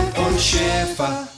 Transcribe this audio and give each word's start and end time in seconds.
Alf 0.00 0.18
und 0.26 0.40
Schäfer. 0.40 1.28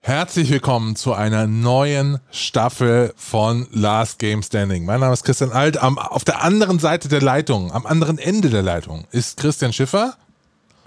Herzlich 0.00 0.50
willkommen 0.50 0.96
zu 0.96 1.12
einer 1.12 1.46
neuen 1.46 2.18
Staffel 2.32 3.14
von 3.16 3.68
Last 3.70 4.18
Game 4.18 4.42
Standing. 4.42 4.84
Mein 4.84 4.98
Name 4.98 5.12
ist 5.12 5.22
Christian 5.22 5.52
Alt. 5.52 5.80
Am, 5.80 5.96
auf 5.96 6.24
der 6.24 6.42
anderen 6.42 6.80
Seite 6.80 7.08
der 7.08 7.22
Leitung, 7.22 7.70
am 7.70 7.86
anderen 7.86 8.18
Ende 8.18 8.50
der 8.50 8.62
Leitung, 8.62 9.04
ist 9.12 9.36
Christian 9.36 9.72
Schiffer. 9.72 10.16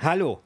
Hallo. 0.01 0.41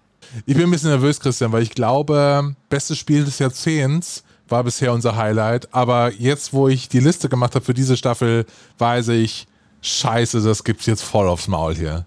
Ich 0.46 0.56
bin 0.56 0.66
ein 0.66 0.72
bisschen 0.72 0.92
nervös, 0.92 1.20
Christian, 1.20 1.52
weil 1.52 1.64
ich 1.64 1.72
glaube, 1.72 2.56
bestes 2.70 3.00
Spiel 3.00 3.26
des 3.26 3.40
Jahrzehnts 3.40 4.24
war 4.48 4.64
bisher 4.64 4.94
unser 4.94 5.16
Highlight. 5.16 5.74
Aber 5.74 6.12
jetzt, 6.12 6.54
wo 6.54 6.68
ich 6.68 6.90
die 6.90 7.00
Liste 7.00 7.28
gemacht 7.28 7.56
habe 7.56 7.66
für 7.66 7.74
diese 7.74 7.98
Staffel, 7.98 8.46
weiß 8.78 9.08
ich, 9.08 9.48
scheiße, 9.82 10.42
das 10.42 10.64
gibt's 10.64 10.86
jetzt 10.86 11.04
voll 11.04 11.28
aufs 11.28 11.48
Maul 11.48 11.74
hier. 11.74 12.06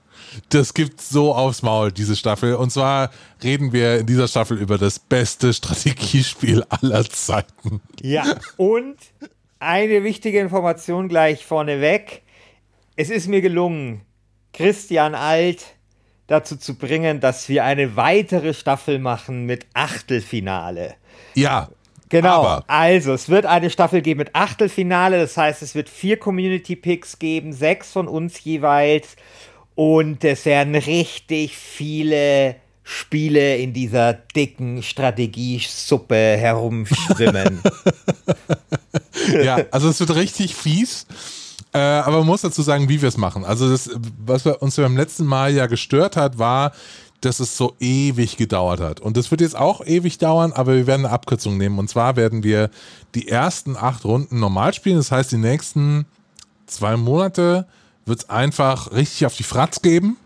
Das 0.51 0.75
gibt 0.75 1.01
so 1.01 1.35
aufs 1.35 1.63
Maul, 1.63 1.93
diese 1.93 2.17
Staffel. 2.17 2.55
Und 2.55 2.71
zwar 2.71 3.11
reden 3.43 3.73
wir 3.73 3.99
in 3.99 4.07
dieser 4.07 4.29
Staffel 4.29 4.59
über 4.59 4.79
das 4.79 4.99
beste 4.99 5.53
Strategiespiel 5.53 6.65
aller 6.69 7.05
Zeiten. 7.09 7.81
Ja, 8.03 8.25
und 8.57 8.97
eine 9.59 10.05
wichtige 10.05 10.41
Information 10.41 11.09
gleich 11.09 11.45
vorneweg. 11.45 12.23
Es 12.97 13.11
ist 13.11 13.29
mir 13.29 13.41
gelungen, 13.41 14.03
Christian 14.53 15.15
Alt 15.15 15.65
dazu 16.27 16.57
zu 16.57 16.77
bringen, 16.77 17.21
dass 17.21 17.49
wir 17.49 17.65
eine 17.65 17.97
weitere 17.97 18.55
Staffel 18.55 18.99
machen 18.99 19.47
mit 19.47 19.67
Achtelfinale. 19.75 20.95
Ja. 21.35 21.69
Genau. 22.11 22.43
Aber. 22.43 22.65
Also, 22.69 23.13
es 23.13 23.29
wird 23.29 23.45
eine 23.47 23.71
Staffel 23.71 24.01
geben 24.01 24.19
mit 24.19 24.35
Achtelfinale. 24.35 25.21
Das 25.21 25.37
heißt, 25.37 25.63
es 25.63 25.75
wird 25.75 25.89
vier 25.89 26.19
Community 26.19 26.75
Picks 26.77 27.19
geben, 27.19 27.53
sechs 27.53 27.93
von 27.93 28.09
uns 28.09 28.43
jeweils. 28.45 29.17
Und 29.79 30.25
es 30.25 30.45
werden 30.45 30.75
richtig 30.75 31.57
viele 31.57 32.57
Spiele 32.83 33.59
in 33.59 33.73
dieser 33.73 34.13
dicken 34.13 34.83
Strategiesuppe 34.83 36.17
herumschwimmen. 36.17 37.61
ja, 39.45 39.59
also 39.71 39.89
es 39.89 40.01
wird 40.01 40.17
richtig 40.17 40.57
fies. 40.57 41.07
Äh, 41.73 41.79
aber 41.79 42.19
man 42.19 42.27
muss 42.27 42.41
dazu 42.41 42.61
sagen, 42.63 42.89
wie 42.89 43.01
wir 43.01 43.09
es 43.09 43.17
machen. 43.17 43.45
Also 43.45 43.71
das, 43.71 43.89
was 44.19 44.47
uns 44.47 44.75
beim 44.75 44.97
letzten 44.97 45.27
Mal 45.27 45.55
ja 45.55 45.67
gestört 45.67 46.17
hat, 46.17 46.39
war, 46.39 46.73
dass 47.21 47.39
es 47.39 47.57
so 47.57 47.77
ewig 47.79 48.37
gedauert 48.37 48.81
hat. 48.81 48.99
Und 48.99 49.17
das 49.17 49.31
wird 49.31 49.43
jetzt 49.43 49.57
auch 49.57 49.87
ewig 49.87 50.19
dauern, 50.19 50.53
aber 50.53 50.75
wir 50.75 50.89
werden 50.89 51.07
eine 51.07 51.15
Abkürzung 51.15 51.57
nehmen. 51.57 51.79
Und 51.79 51.89
zwar 51.89 52.17
werden 52.17 52.43
wir 52.43 52.71
die 53.15 53.29
ersten 53.29 53.77
acht 53.77 54.05
Runden 54.05 54.41
normal 54.41 54.75
spielen. 54.75 54.97
Das 54.97 55.13
heißt, 55.13 55.31
die 55.31 55.37
nächsten 55.37 56.07
zwei 56.67 56.97
Monate 56.97 57.69
wird 58.09 58.21
es 58.21 58.31
einfach 58.31 58.93
richtig 58.93 59.27
auf 59.27 59.37
die 59.37 59.43
Fratz 59.43 59.83
geben. 59.83 60.17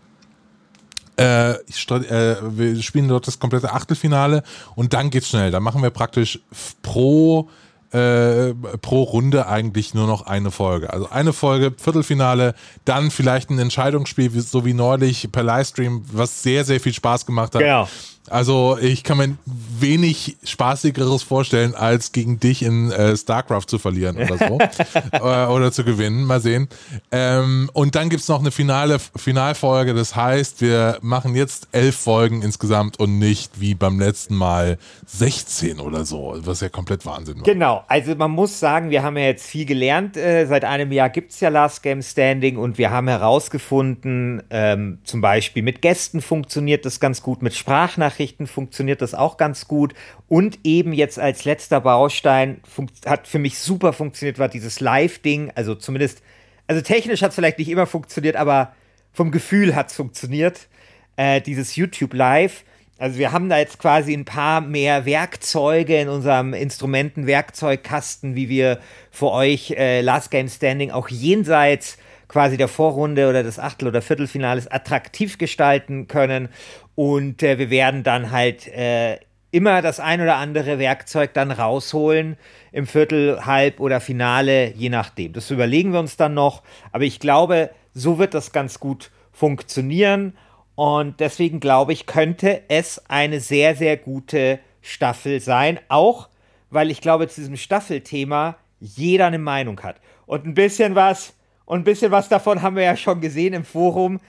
Äh, 1.17 1.51
äh, 1.51 2.35
wir 2.41 2.81
spielen 2.81 3.07
dort 3.07 3.27
das 3.27 3.39
komplette 3.39 3.71
Achtelfinale 3.71 4.43
und 4.75 4.93
dann 4.93 5.09
geht's 5.09 5.29
schnell. 5.29 5.51
Dann 5.51 5.61
machen 5.61 5.83
wir 5.83 5.91
praktisch 5.91 6.39
pro 6.81 7.49
äh, 7.93 8.55
pro 8.81 9.03
Runde 9.03 9.47
eigentlich 9.47 9.93
nur 9.93 10.07
noch 10.07 10.25
eine 10.25 10.49
Folge. 10.49 10.91
Also 10.91 11.09
eine 11.09 11.31
Folge, 11.31 11.73
Viertelfinale, 11.77 12.55
dann 12.85 13.11
vielleicht 13.11 13.51
ein 13.51 13.59
Entscheidungsspiel, 13.59 14.31
so 14.41 14.65
wie 14.65 14.73
neulich 14.73 15.31
per 15.31 15.43
Livestream, 15.43 16.03
was 16.11 16.41
sehr, 16.41 16.65
sehr 16.65 16.79
viel 16.79 16.93
Spaß 16.93 17.27
gemacht 17.27 17.53
hat. 17.53 17.61
Genau. 17.61 17.87
Also 18.29 18.77
ich 18.79 19.03
kann 19.03 19.17
mir 19.17 19.37
wenig 19.45 20.37
spaßigeres 20.43 21.23
vorstellen, 21.23 21.75
als 21.75 22.13
gegen 22.13 22.39
dich 22.39 22.63
in 22.63 22.89
äh, 22.91 23.17
StarCraft 23.17 23.65
zu 23.67 23.79
verlieren 23.79 24.17
oder 24.17 24.37
so. 24.37 24.59
äh, 25.11 25.47
oder 25.47 25.71
zu 25.71 25.83
gewinnen. 25.83 26.23
Mal 26.23 26.39
sehen. 26.39 26.69
Ähm, 27.11 27.69
und 27.73 27.95
dann 27.95 28.09
gibt's 28.09 28.29
noch 28.29 28.39
eine 28.39 28.51
finale 28.51 28.97
Finalfolge. 29.15 29.93
Das 29.93 30.15
heißt, 30.15 30.61
wir 30.61 30.99
machen 31.01 31.35
jetzt 31.35 31.67
elf 31.73 31.95
Folgen 31.95 32.41
insgesamt 32.41 32.97
und 32.99 33.19
nicht 33.19 33.59
wie 33.59 33.75
beim 33.75 33.99
letzten 33.99 34.35
Mal 34.35 34.77
16 35.05 35.79
oder 35.79 36.05
so, 36.05 36.35
was 36.37 36.61
ja 36.61 36.69
komplett 36.69 37.05
Wahnsinn 37.05 37.37
war. 37.37 37.43
Genau, 37.43 37.83
also 37.87 38.15
man 38.15 38.31
muss 38.31 38.59
sagen, 38.59 38.89
wir 38.89 39.03
haben 39.03 39.17
ja 39.17 39.25
jetzt 39.25 39.45
viel 39.45 39.65
gelernt. 39.65 40.15
Äh, 40.15 40.45
seit 40.45 40.63
einem 40.63 40.91
Jahr 40.91 41.09
gibt's 41.09 41.39
ja 41.41 41.49
Last 41.49 41.83
Game 41.83 42.01
Standing 42.01 42.57
und 42.57 42.77
wir 42.77 42.89
haben 42.89 43.09
herausgefunden, 43.09 44.43
ähm, 44.49 44.99
zum 45.03 45.19
Beispiel 45.19 45.61
mit 45.61 45.81
Gästen 45.81 46.21
funktioniert 46.21 46.85
das 46.85 46.99
ganz 46.99 47.21
gut, 47.21 47.41
mit 47.41 47.53
Sprachnachrichten 47.53 48.12
Nachrichten 48.13 48.45
funktioniert 48.45 49.01
das 49.01 49.15
auch 49.15 49.37
ganz 49.37 49.67
gut. 49.67 49.93
Und 50.27 50.59
eben 50.63 50.93
jetzt 50.93 51.17
als 51.17 51.45
letzter 51.45 51.81
Baustein 51.81 52.61
hat 53.05 53.27
für 53.27 53.39
mich 53.39 53.57
super 53.57 53.91
funktioniert, 53.91 54.37
war 54.37 54.49
dieses 54.49 54.79
Live-Ding. 54.79 55.51
Also 55.55 55.73
zumindest, 55.73 56.21
also 56.67 56.81
technisch 56.81 57.23
hat 57.23 57.29
es 57.29 57.35
vielleicht 57.35 57.57
nicht 57.57 57.69
immer 57.69 57.87
funktioniert, 57.87 58.35
aber 58.35 58.73
vom 59.13 59.31
Gefühl 59.31 59.75
hat 59.75 59.89
es 59.89 59.95
funktioniert. 59.95 60.67
Äh, 61.15 61.41
dieses 61.41 61.75
YouTube 61.75 62.13
Live. 62.13 62.63
Also 62.99 63.17
wir 63.17 63.31
haben 63.31 63.49
da 63.49 63.57
jetzt 63.57 63.79
quasi 63.79 64.13
ein 64.13 64.25
paar 64.25 64.61
mehr 64.61 65.05
Werkzeuge 65.05 65.99
in 65.99 66.07
unserem 66.07 66.53
Instrumenten-Werkzeugkasten, 66.53 68.35
wie 68.35 68.49
wir 68.49 68.79
für 69.11 69.31
euch 69.31 69.71
äh, 69.71 70.01
Last 70.01 70.29
Game 70.29 70.47
Standing 70.47 70.91
auch 70.91 71.09
jenseits 71.09 71.97
quasi 72.33 72.57
der 72.57 72.67
Vorrunde 72.67 73.29
oder 73.29 73.43
des 73.43 73.59
Achtel- 73.59 73.89
oder 73.89 74.01
Viertelfinales 74.01 74.67
attraktiv 74.67 75.37
gestalten 75.37 76.07
können. 76.07 76.49
Und 76.95 77.43
äh, 77.43 77.59
wir 77.59 77.69
werden 77.69 78.01
dann 78.01 78.31
halt 78.31 78.67
äh, 78.69 79.19
immer 79.51 79.83
das 79.83 79.99
ein 79.99 80.19
oder 80.19 80.37
andere 80.37 80.79
Werkzeug 80.79 81.35
dann 81.35 81.51
rausholen 81.51 82.37
im 82.71 82.87
Viertel, 82.87 83.45
Halb 83.45 83.79
oder 83.79 84.01
Finale, 84.01 84.73
je 84.73 84.89
nachdem. 84.89 85.33
Das 85.33 85.51
überlegen 85.51 85.93
wir 85.93 85.99
uns 85.99 86.17
dann 86.17 86.33
noch. 86.33 86.63
Aber 86.91 87.03
ich 87.03 87.19
glaube, 87.19 87.69
so 87.93 88.17
wird 88.17 88.33
das 88.33 88.51
ganz 88.51 88.79
gut 88.79 89.11
funktionieren. 89.31 90.35
Und 90.73 91.19
deswegen 91.19 91.59
glaube 91.59 91.93
ich, 91.93 92.07
könnte 92.07 92.61
es 92.67 92.99
eine 93.11 93.41
sehr, 93.41 93.75
sehr 93.75 93.95
gute 93.95 94.57
Staffel 94.81 95.39
sein. 95.39 95.79
Auch 95.87 96.29
weil 96.71 96.89
ich 96.89 96.99
glaube, 96.99 97.27
zu 97.27 97.41
diesem 97.41 97.57
Staffelthema 97.57 98.57
jeder 98.79 99.27
eine 99.27 99.37
Meinung 99.37 99.79
hat. 99.83 99.97
Und 100.25 100.47
ein 100.47 100.55
bisschen 100.55 100.95
was, 100.95 101.35
und 101.65 101.81
ein 101.81 101.83
bisschen 101.83 102.11
was 102.11 102.29
davon 102.29 102.61
haben 102.61 102.75
wir 102.75 102.83
ja 102.83 102.97
schon 102.97 103.21
gesehen 103.21 103.53
im 103.53 103.65
Forum, 103.65 104.19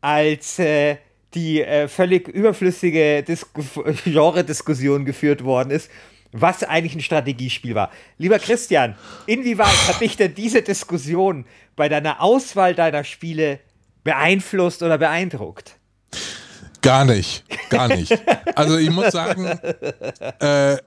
als 0.00 0.58
äh, 0.58 0.96
die 1.34 1.62
äh, 1.62 1.88
völlig 1.88 2.28
überflüssige 2.28 3.24
Genre-Diskussion 4.04 5.04
geführt 5.04 5.44
worden 5.44 5.70
ist, 5.70 5.90
was 6.32 6.62
eigentlich 6.62 6.94
ein 6.94 7.00
Strategiespiel 7.00 7.74
war. 7.74 7.90
Lieber 8.18 8.38
Christian, 8.38 8.96
inwieweit 9.26 9.88
hat 9.88 10.00
dich 10.00 10.16
denn 10.16 10.34
diese 10.34 10.62
Diskussion 10.62 11.44
bei 11.76 11.88
deiner 11.88 12.20
Auswahl 12.22 12.74
deiner 12.74 13.04
Spiele 13.04 13.60
beeinflusst 14.04 14.82
oder 14.82 14.98
beeindruckt? 14.98 15.76
Gar 16.82 17.04
nicht, 17.04 17.44
gar 17.68 17.88
nicht. 17.88 18.18
Also 18.54 18.78
ich 18.78 18.90
muss 18.90 19.12
sagen, 19.12 19.46
äh, 20.40 20.76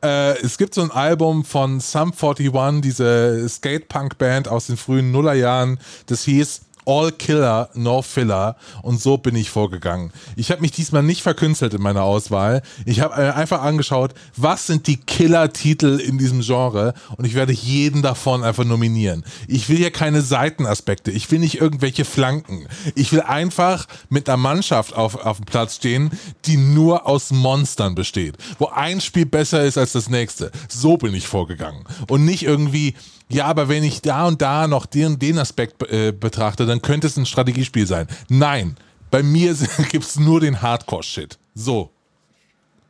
Äh, 0.03 0.38
es 0.41 0.59
gibt 0.59 0.75
so 0.75 0.82
ein 0.82 0.91
Album 0.91 1.44
von 1.44 1.81
Sum 1.81 2.12
41, 2.12 2.81
diese 2.82 3.49
Skatepunk-Band 3.49 4.49
aus 4.49 4.67
den 4.67 4.76
frühen 4.76 5.11
Nullerjahren, 5.12 5.79
das 6.06 6.25
hieß 6.25 6.62
All 6.84 7.12
Killer, 7.12 7.70
No 7.75 8.02
Filler. 8.02 8.56
Und 8.82 9.00
so 9.00 9.17
bin 9.19 9.37
ich 9.37 9.50
vorgegangen. 9.50 10.12
Ich 10.37 10.50
habe 10.50 10.61
mich 10.61 10.73
diesmal 10.73 11.02
nicht 11.02 11.23
verkünstelt 11.23 11.75
in 11.75 11.82
meiner 11.82 12.02
Auswahl. 12.02 12.62
Ich 12.84 13.00
habe 13.00 13.14
äh, 13.14 13.31
einfach 13.31 13.62
angeschaut, 13.62 14.14
was 14.37 14.67
sind 14.67 14.87
die 14.87 14.96
Killer-Titel 14.96 16.00
in 16.00 16.19
diesem 16.19 16.40
Genre 16.40 16.94
und 17.17 17.25
ich 17.25 17.34
werde 17.34 17.52
jeden 17.52 18.02
davon 18.02 18.43
einfach 18.43 18.64
nominieren. 18.64 19.25
Ich 19.46 19.69
will 19.69 19.76
hier 19.76 19.90
keine 19.90 20.23
Seitenaspekte. 20.23 21.11
Ich 21.11 21.31
will 21.31 21.38
nicht 21.38 21.61
irgendwelche 21.61 22.05
Flanken. 22.05 22.67
Ich 22.94 23.12
will 23.12 23.20
einfach 23.20 23.87
mit 24.08 24.29
einer 24.29 24.37
Mannschaft 24.37 24.94
auf, 24.94 25.14
auf 25.14 25.37
dem 25.37 25.46
Platz 25.46 25.76
stehen, 25.76 26.11
die 26.46 26.56
nur 26.56 27.06
aus 27.06 27.31
Monstern 27.31 27.94
besteht. 27.94 28.37
Wo 28.58 28.67
ein 28.67 29.00
Spiel 29.00 29.26
besser 29.26 29.64
ist 29.64 29.79
als 29.79 29.93
das 29.93 30.08
nächste. 30.08 30.50
So 30.69 30.96
bin 30.96 31.14
ich 31.14 31.26
vorgegangen. 31.26 31.84
Und 32.08 32.25
nicht 32.25 32.43
irgendwie, 32.43 32.94
ja, 33.28 33.46
aber 33.46 33.69
wenn 33.69 33.82
ich 33.82 34.02
da 34.02 34.26
und 34.26 34.42
da 34.42 34.66
noch 34.66 34.86
den, 34.86 35.19
den 35.19 35.38
Aspekt 35.38 35.82
äh, 35.90 36.12
betrachte, 36.12 36.66
dann 36.66 36.82
könnte 36.82 37.06
es 37.06 37.16
ein 37.16 37.26
Strategiespiel 37.26 37.86
sein. 37.86 38.06
Nein, 38.28 38.76
bei 39.10 39.22
mir 39.22 39.54
gibt 39.90 40.04
es 40.04 40.19
nur 40.19 40.40
den 40.40 40.60
Hardcore-Shit. 40.60 41.38
So. 41.54 41.90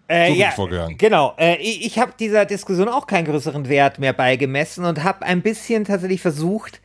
Äh, 0.08 0.31
So 0.31 0.34
ja, 0.34 0.50
vorgegangen. 0.50 0.99
Genau. 0.99 1.34
Äh, 1.38 1.56
ich 1.56 1.87
ich 1.87 1.99
habe 1.99 2.12
dieser 2.19 2.44
Diskussion 2.44 2.88
auch 2.88 3.06
keinen 3.06 3.25
größeren 3.26 3.69
Wert 3.69 3.99
mehr 3.99 4.12
beigemessen 4.12 4.84
und 4.84 5.02
habe 5.05 5.25
ein 5.25 5.43
bisschen 5.43 5.84
tatsächlich 5.84 6.20
versucht, 6.20 6.81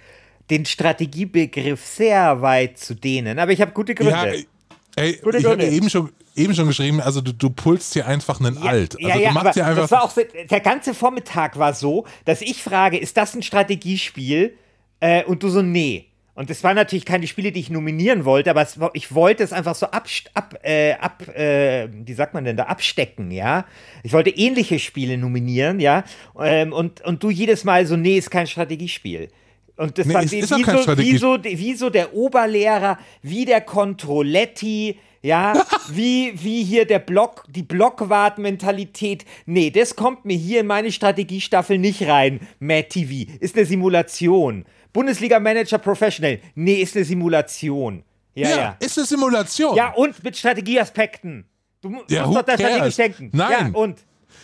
den 0.49 0.65
Strategiebegriff 0.65 1.85
sehr 1.85 2.41
weit 2.41 2.77
zu 2.77 2.95
dehnen. 2.95 3.39
Aber 3.39 3.51
ich 3.51 3.61
habe 3.61 3.71
gute 3.71 3.95
Gründe. 3.95 4.13
Ja, 4.13 5.03
ey, 5.03 5.13
Gute 5.21 5.39
ich 5.39 5.45
habe 5.45 5.61
ja 5.61 5.69
eben 5.69 5.89
schon, 5.89 6.09
eben 6.37 6.53
schon 6.53 6.67
geschrieben, 6.67 7.01
also 7.01 7.21
du, 7.21 7.33
du 7.33 7.49
pulst 7.49 7.93
hier 7.93 8.07
einfach 8.07 8.39
einen 8.39 8.57
Alt. 8.57 8.95
Also 8.95 9.07
ja, 9.07 9.15
du 9.15 9.21
ja, 9.21 9.31
machst 9.31 9.47
aber 9.47 9.53
hier 9.53 9.65
einfach. 9.65 9.81
das 9.83 9.91
war 9.91 10.03
auch 10.03 10.11
so, 10.11 10.21
der 10.49 10.59
ganze 10.59 10.93
Vormittag 10.93 11.57
war 11.57 11.73
so, 11.73 12.05
dass 12.25 12.41
ich 12.41 12.61
frage, 12.63 12.97
ist 12.97 13.17
das 13.17 13.35
ein 13.35 13.43
Strategiespiel? 13.43 14.55
Äh, 14.99 15.23
und 15.25 15.43
du 15.43 15.49
so, 15.49 15.61
nee. 15.61 16.05
Und 16.35 16.51
das 16.51 16.63
waren 16.63 16.75
natürlich 16.75 17.05
keine 17.05 17.25
Spiele, 17.25 17.51
die 17.51 17.59
ich 17.59 17.71
nominieren 17.71 18.23
wollte, 18.23 18.51
aber 18.51 18.61
es, 18.61 18.77
ich 18.93 19.15
wollte 19.15 19.43
es 19.43 19.53
einfach 19.53 19.73
so 19.73 19.87
ab, 19.87 20.07
ab, 20.35 20.59
äh, 20.61 20.93
ab 20.93 21.27
äh, 21.35 21.87
wie 21.91 22.13
sagt 22.13 22.35
man 22.35 22.45
denn 22.45 22.55
da, 22.55 22.65
abstecken, 22.65 23.31
ja. 23.31 23.65
Ich 24.03 24.13
wollte 24.13 24.29
ähnliche 24.29 24.77
Spiele 24.77 25.17
nominieren, 25.17 25.79
ja. 25.79 26.03
Ähm, 26.39 26.73
und, 26.73 27.01
und 27.01 27.23
du 27.23 27.31
jedes 27.31 27.63
Mal 27.63 27.87
so, 27.87 27.97
nee, 27.97 28.19
ist 28.19 28.29
kein 28.29 28.45
Strategiespiel. 28.45 29.29
Und 29.77 29.97
das 29.97 30.05
Nee, 30.05 30.13
war 30.13 30.23
es 30.23 30.31
wie, 30.31 30.41
wie, 30.41 30.45
so, 30.45 30.97
wie, 30.97 31.17
so, 31.17 31.37
wie 31.43 31.73
so 31.75 31.89
der 31.89 32.13
Oberlehrer, 32.13 32.99
wie 33.23 33.45
der 33.45 33.61
Controletti, 33.61 34.97
ja, 35.27 35.53
wie, 35.89 36.33
wie 36.41 36.63
hier 36.63 36.85
der 36.85 36.99
Block, 36.99 37.43
die 37.49 37.63
Blockwart-Mentalität. 37.63 39.25
Nee, 39.45 39.69
das 39.69 39.95
kommt 39.95 40.23
mir 40.23 40.37
hier 40.37 40.61
in 40.61 40.67
meine 40.67 40.91
Strategiestaffel 40.91 41.77
nicht 41.77 42.07
rein. 42.07 42.39
Matt 42.59 42.89
TV 42.89 43.29
ist 43.39 43.55
eine 43.55 43.65
Simulation. 43.65 44.65
Bundesliga 44.93 45.39
Manager 45.39 45.79
Professional. 45.79 46.39
Nee, 46.55 46.75
ist 46.75 46.95
eine 46.95 47.03
Simulation. 47.03 48.03
Ja, 48.35 48.49
ja, 48.49 48.57
ja. 48.57 48.77
ist 48.79 48.97
eine 48.97 49.05
Simulation. 49.05 49.75
Ja, 49.75 49.93
und 49.93 50.23
mit 50.23 50.37
Strategieaspekten. 50.37 51.45
Du 51.81 52.03
Ja, 52.07 52.25
musst 52.25 52.39
doch 52.39 52.45
da 52.45 52.53
strategisch 52.53 52.95
denken. 52.95 53.29
Nein. 53.33 53.73
Ja, 53.73 53.79
und? 53.79 53.99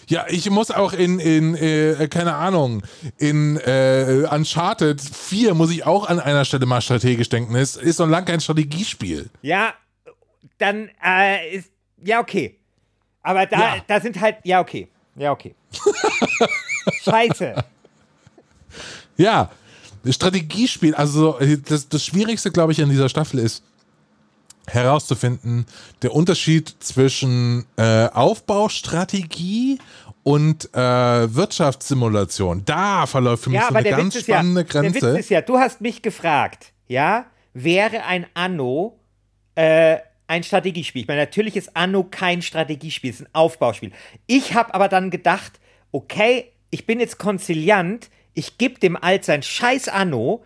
Ja, 0.07 0.25
ich 0.27 0.49
muss 0.49 0.69
auch 0.69 0.91
in, 0.91 1.19
in 1.19 1.55
äh, 1.55 2.07
keine 2.09 2.35
Ahnung, 2.35 2.83
in 3.17 3.55
äh, 3.57 4.27
Uncharted 4.29 4.99
4 4.99 5.53
muss 5.53 5.71
ich 5.71 5.85
auch 5.85 6.09
an 6.09 6.19
einer 6.19 6.43
Stelle 6.43 6.65
mal 6.65 6.81
strategisch 6.81 7.29
denken. 7.29 7.55
Es 7.55 7.77
ist 7.77 7.99
noch 7.99 8.07
lange 8.07 8.25
kein 8.25 8.41
Strategiespiel. 8.41 9.29
Ja, 9.41 9.73
dann 10.57 10.89
äh, 11.03 11.55
ist. 11.57 11.71
Ja, 12.03 12.19
okay. 12.19 12.57
Aber 13.21 13.45
da, 13.45 13.59
Ja. 13.77 13.83
da 13.87 13.99
sind 14.01 14.19
halt. 14.19 14.37
Ja, 14.43 14.59
okay. 14.59 14.87
Ja, 15.15 15.31
okay. 15.31 15.55
Scheiße. 17.03 17.55
Ja, 19.17 19.49
Strategiespiel, 20.09 20.95
also 20.95 21.37
das, 21.67 21.87
das 21.87 22.05
Schwierigste, 22.05 22.51
glaube 22.51 22.71
ich, 22.73 22.81
an 22.81 22.89
dieser 22.89 23.07
Staffel 23.09 23.39
ist 23.39 23.63
herauszufinden, 24.67 25.65
der 26.01 26.13
Unterschied 26.13 26.73
zwischen 26.79 27.65
äh, 27.77 28.07
Aufbaustrategie 28.07 29.77
und 30.23 30.73
äh, 30.73 30.77
Wirtschaftssimulation. 31.35 32.63
Da 32.65 33.05
verläuft 33.05 33.43
für 33.43 33.49
mich 33.49 33.57
Ja, 33.59 33.63
so 33.63 33.69
aber 33.69 33.79
eine 33.79 33.89
der 33.89 33.97
ganz 33.97 34.15
Witz, 34.15 34.21
ist 34.21 34.27
ja, 34.27 34.35
spannende 34.37 34.63
der 34.63 34.81
Witz 34.83 34.99
Grenze. 34.99 35.19
ist 35.19 35.29
ja, 35.29 35.41
du 35.41 35.57
hast 35.59 35.81
mich 35.81 36.01
gefragt, 36.01 36.71
ja, 36.87 37.25
wäre 37.53 38.03
ein 38.05 38.25
Anno 38.33 38.97
äh, 39.55 39.97
ein 40.33 40.43
Strategiespiel? 40.43 41.03
Ich 41.03 41.07
meine, 41.07 41.21
natürlich 41.21 41.55
ist 41.55 41.75
Anno 41.77 42.03
kein 42.03 42.41
Strategiespiel, 42.41 43.11
es 43.11 43.19
ist 43.21 43.27
ein 43.27 43.35
Aufbauspiel. 43.35 43.91
Ich 44.25 44.55
habe 44.55 44.73
aber 44.73 44.89
dann 44.89 45.11
gedacht, 45.11 45.59
okay, 45.91 46.51
ich 46.71 46.87
bin 46.87 46.99
jetzt 46.99 47.19
konziliant, 47.19 48.09
ich 48.33 48.57
gebe 48.57 48.79
dem 48.79 48.95
Alt 48.95 49.25
sein 49.25 49.43
scheiß 49.43 49.89
Anno, 49.89 50.43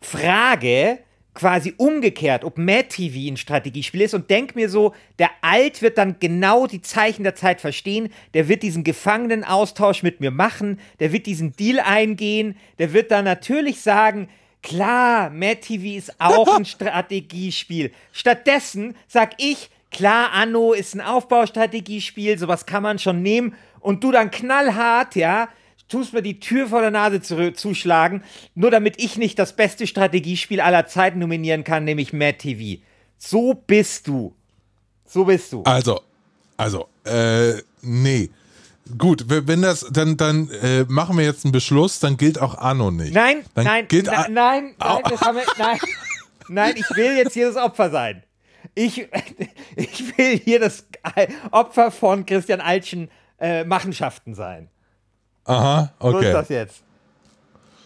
frage 0.00 1.00
quasi 1.34 1.74
umgekehrt, 1.76 2.44
ob 2.44 2.56
Mad 2.56 2.88
TV 2.88 3.30
ein 3.30 3.36
Strategiespiel 3.36 4.00
ist 4.00 4.14
und 4.14 4.30
denk 4.30 4.56
mir 4.56 4.70
so, 4.70 4.94
der 5.18 5.28
Alt 5.42 5.82
wird 5.82 5.98
dann 5.98 6.18
genau 6.18 6.66
die 6.66 6.80
Zeichen 6.80 7.24
der 7.24 7.34
Zeit 7.34 7.60
verstehen, 7.60 8.08
der 8.32 8.48
wird 8.48 8.62
diesen 8.62 8.84
Gefangenenaustausch 8.84 10.02
mit 10.02 10.20
mir 10.20 10.30
machen, 10.30 10.80
der 10.98 11.12
wird 11.12 11.26
diesen 11.26 11.52
Deal 11.52 11.78
eingehen, 11.78 12.56
der 12.78 12.94
wird 12.94 13.10
dann 13.10 13.26
natürlich 13.26 13.82
sagen, 13.82 14.30
klar, 14.66 15.30
Mad 15.30 15.60
TV 15.60 15.96
ist 15.96 16.12
auch 16.18 16.56
ein 16.56 16.64
Strategiespiel. 16.76 17.92
Stattdessen 18.10 18.96
sag 19.06 19.34
ich, 19.38 19.70
klar, 19.92 20.32
Anno 20.32 20.72
ist 20.72 20.94
ein 20.94 21.00
Aufbaustrategiespiel, 21.00 22.36
sowas 22.36 22.66
kann 22.66 22.82
man 22.82 22.98
schon 22.98 23.22
nehmen 23.22 23.54
und 23.78 24.02
du 24.02 24.10
dann 24.10 24.32
knallhart, 24.32 25.14
ja, 25.14 25.48
tust 25.88 26.12
mir 26.12 26.22
die 26.22 26.40
Tür 26.40 26.66
vor 26.66 26.80
der 26.80 26.90
Nase 26.90 27.22
zu, 27.22 27.52
zuschlagen, 27.52 28.24
nur 28.56 28.72
damit 28.72 29.00
ich 29.00 29.16
nicht 29.16 29.38
das 29.38 29.54
beste 29.54 29.86
Strategiespiel 29.86 30.60
aller 30.60 30.88
Zeiten 30.88 31.20
nominieren 31.20 31.62
kann, 31.62 31.84
nämlich 31.84 32.12
Mad 32.12 32.38
TV. 32.38 32.82
So 33.18 33.54
bist 33.54 34.08
du. 34.08 34.34
So 35.04 35.26
bist 35.26 35.52
du. 35.52 35.62
Also, 35.62 36.00
also, 36.56 36.88
äh, 37.04 37.52
nee. 37.82 38.30
Gut, 38.98 39.24
wenn 39.28 39.62
das, 39.62 39.86
dann, 39.90 40.16
dann 40.16 40.48
äh, 40.62 40.84
machen 40.88 41.18
wir 41.18 41.24
jetzt 41.24 41.44
einen 41.44 41.52
Beschluss, 41.52 41.98
dann 41.98 42.16
gilt 42.16 42.40
auch 42.40 42.56
Anno 42.56 42.90
nicht. 42.90 43.14
Nein, 43.14 43.44
dann 43.54 43.64
nein, 43.64 43.88
gilt 43.88 44.06
na, 44.06 44.28
nein, 44.28 44.74
nein, 44.78 45.02
das 45.10 45.20
haben 45.20 45.36
wir, 45.36 45.44
nein, 45.58 45.78
nein, 46.48 46.74
ich 46.76 46.96
will 46.96 47.16
jetzt 47.16 47.34
hier 47.34 47.48
das 47.48 47.56
Opfer 47.56 47.90
sein. 47.90 48.22
Ich, 48.74 49.08
ich 49.76 50.16
will 50.16 50.38
hier 50.38 50.60
das 50.60 50.86
Opfer 51.50 51.90
von 51.90 52.26
Christian 52.26 52.60
Altschen 52.60 53.10
äh, 53.40 53.64
Machenschaften 53.64 54.34
sein. 54.34 54.68
Aha, 55.44 55.92
So 56.00 56.08
ist 56.10 56.14
okay. 56.16 56.32
das 56.32 56.48
jetzt. 56.48 56.82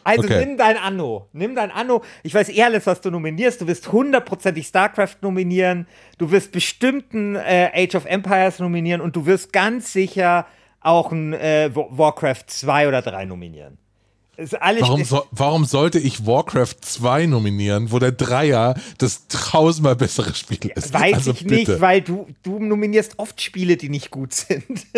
Also 0.03 0.23
Okay. 0.25 0.45
nimm 0.45 0.57
dein 0.57 0.77
Anno. 0.79 1.29
Nimm 1.33 1.55
dein 1.55 1.71
Anno. 1.71 2.03
Ich 2.23 2.35
weiß 2.35 2.49
eh 2.49 2.63
alles, 2.63 2.87
was 2.87 3.01
du 3.01 3.11
nominierst. 3.11 3.61
Du 3.61 3.67
wirst 3.67 3.93
hundertprozentig 3.93 4.67
StarCraft 4.67 5.17
nominieren. 5.21 5.87
Du 6.19 6.31
wirst 6.31 6.53
bestimmten 6.53 7.37
äh, 7.37 7.71
Age 7.75 7.95
of 7.97 8.07
Empires 8.07 8.59
nominieren 8.59 9.01
und 9.03 9.15
du 9.15 9.27
wirst 9.27 9.53
ganz 9.53 9.93
sicher 9.93 10.47
auch 10.81 11.13
ein 11.13 11.33
äh, 11.35 11.71
Wa- 11.75 11.87
Warcraft 11.91 12.45
2 12.49 12.89
oder 12.89 13.03
3 13.03 13.25
nominieren. 13.27 13.79
Warum, 14.79 15.05
so, 15.05 15.25
warum 15.33 15.67
sollte 15.67 15.99
ich 15.99 16.25
Warcraft 16.27 16.77
2 16.81 17.27
nominieren, 17.27 17.93
wo 17.93 17.99
der 17.99 18.13
Dreier 18.13 18.75
das 18.97 19.29
tausendmal 19.29 19.97
bessere 19.97 20.35
Spiel 20.35 20.73
ist? 20.75 20.95
weiß 20.95 21.15
also 21.15 21.33
ich 21.33 21.45
bitte. 21.45 21.73
nicht, 21.73 21.81
weil 21.83 22.01
du, 22.01 22.27
du 22.43 22.59
nominierst 22.59 23.19
oft 23.19 23.39
Spiele, 23.43 23.77
die 23.77 23.91
nicht 23.91 24.11
gut 24.11 24.33
sind. 24.33 24.87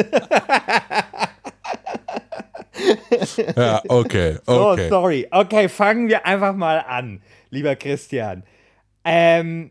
Ja, 3.57 3.83
okay, 3.89 4.39
Oh, 4.47 4.73
okay. 4.73 4.89
sorry. 4.89 5.29
Okay, 5.31 5.69
fangen 5.69 6.09
wir 6.09 6.25
einfach 6.27 6.55
mal 6.55 6.79
an, 6.79 7.21
lieber 7.51 7.77
Christian. 7.77 8.45
Ähm, 9.05 9.71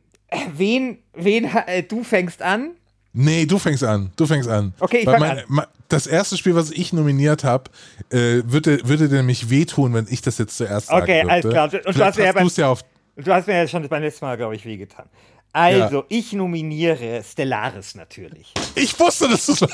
wen, 0.53 0.99
wen, 1.13 1.45
äh, 1.65 1.83
du 1.83 2.03
fängst 2.03 2.41
an? 2.41 2.71
Nee, 3.13 3.45
du 3.45 3.59
fängst 3.59 3.83
an. 3.83 4.11
Du 4.15 4.25
fängst 4.25 4.47
an. 4.49 4.73
Okay, 4.79 4.99
ich 4.99 5.05
Weil 5.05 5.13
fang 5.13 5.19
mein, 5.21 5.37
an. 5.39 5.43
mein- 5.47 5.65
Das 5.89 6.07
erste 6.07 6.37
Spiel, 6.37 6.55
was 6.55 6.71
ich 6.71 6.93
nominiert 6.93 7.43
habe, 7.43 7.65
äh, 8.09 8.41
würde, 8.45 8.79
würde 8.87 9.09
dir 9.09 9.17
nämlich 9.17 9.49
wehtun, 9.49 9.93
wenn 9.93 10.07
ich 10.09 10.21
das 10.21 10.37
jetzt 10.37 10.55
zuerst 10.55 10.87
sagen 10.87 11.01
Okay, 11.03 11.23
alles 11.27 11.45
klar. 11.49 11.65
Und 11.65 11.73
du 11.73 12.05
hast 12.05 12.17
ja 12.17 12.27
hast 12.27 12.35
beim- 12.35 12.47
ja. 12.55 12.75
Du 13.17 13.33
hast 13.33 13.47
mir 13.47 13.57
ja 13.57 13.67
schon 13.67 13.87
beim 13.89 14.01
letzten 14.01 14.23
Mal, 14.23 14.37
glaube 14.37 14.55
ich, 14.55 14.63
wehgetan. 14.65 15.05
Also, 15.53 16.05
ich 16.07 16.31
nominiere 16.31 17.21
Stellaris 17.29 17.93
natürlich. 17.95 18.53
Ich 18.75 18.97
wusste, 18.97 19.27
dass 19.27 19.45
du 19.47 19.53
das 19.53 19.67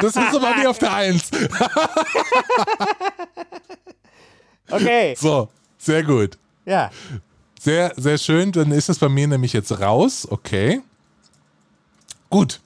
Das 0.00 0.14
ist 0.16 0.36
aber 0.36 0.54
nie 0.56 0.66
auf 0.68 0.78
der 0.78 0.92
Eins. 0.94 1.30
Okay, 4.70 5.14
So, 5.18 5.48
sehr 5.78 6.02
gut. 6.02 6.38
ja. 6.64 6.90
Sehr, 7.60 7.92
sehr 7.96 8.18
schön. 8.18 8.52
Dann 8.52 8.70
ist 8.70 8.88
es 8.88 8.98
bei 8.98 9.08
mir 9.08 9.26
nämlich 9.26 9.52
jetzt 9.52 9.72
raus. 9.80 10.26
Okay. 10.30 10.82
Gut. 12.30 12.60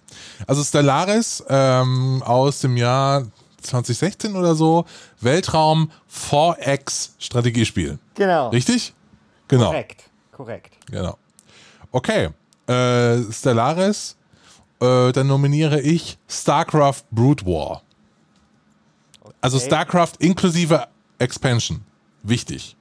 Also 0.47 0.63
Stellaris 0.65 1.45
ähm, 1.49 2.23
aus 2.25 2.61
dem 2.61 2.77
Jahr 2.77 3.27
2016 3.61 4.37
oder 4.37 4.55
so. 4.55 4.85
Weltraum 5.21 5.91
4X 6.11 7.11
Strategiespiel. 7.19 7.99
Genau. 8.15 8.49
Richtig? 8.49 8.95
Genau. 9.49 9.67
Korrekt, 9.67 10.05
korrekt. 10.33 10.77
Genau. 10.91 11.17
Okay. 11.93 12.31
Äh, 12.67 13.33
Stellaris. 13.33 14.17
Äh, 14.81 15.13
dann 15.13 15.27
nominiere 15.27 15.81
ich 15.81 16.19
StarCraft 16.29 17.03
Brood 17.11 17.45
War. 17.45 17.83
Also 19.43 19.59
Okay. 19.59 19.67
StarCraft 19.67 20.13
inklusive 20.21 20.87
Expansion. 21.19 21.83
Wichtig. 22.23 22.77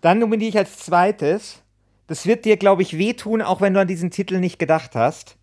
Dann 0.00 0.20
nominiere 0.20 0.50
ich 0.50 0.58
als 0.58 0.78
zweites 0.78 1.62
das 2.06 2.26
wird 2.26 2.44
dir, 2.44 2.56
glaube 2.56 2.82
ich, 2.82 2.98
wehtun, 2.98 3.42
auch 3.42 3.60
wenn 3.60 3.74
du 3.74 3.80
an 3.80 3.88
diesen 3.88 4.10
Titel 4.10 4.38
nicht 4.38 4.58
gedacht 4.58 4.94
hast. 4.94 5.35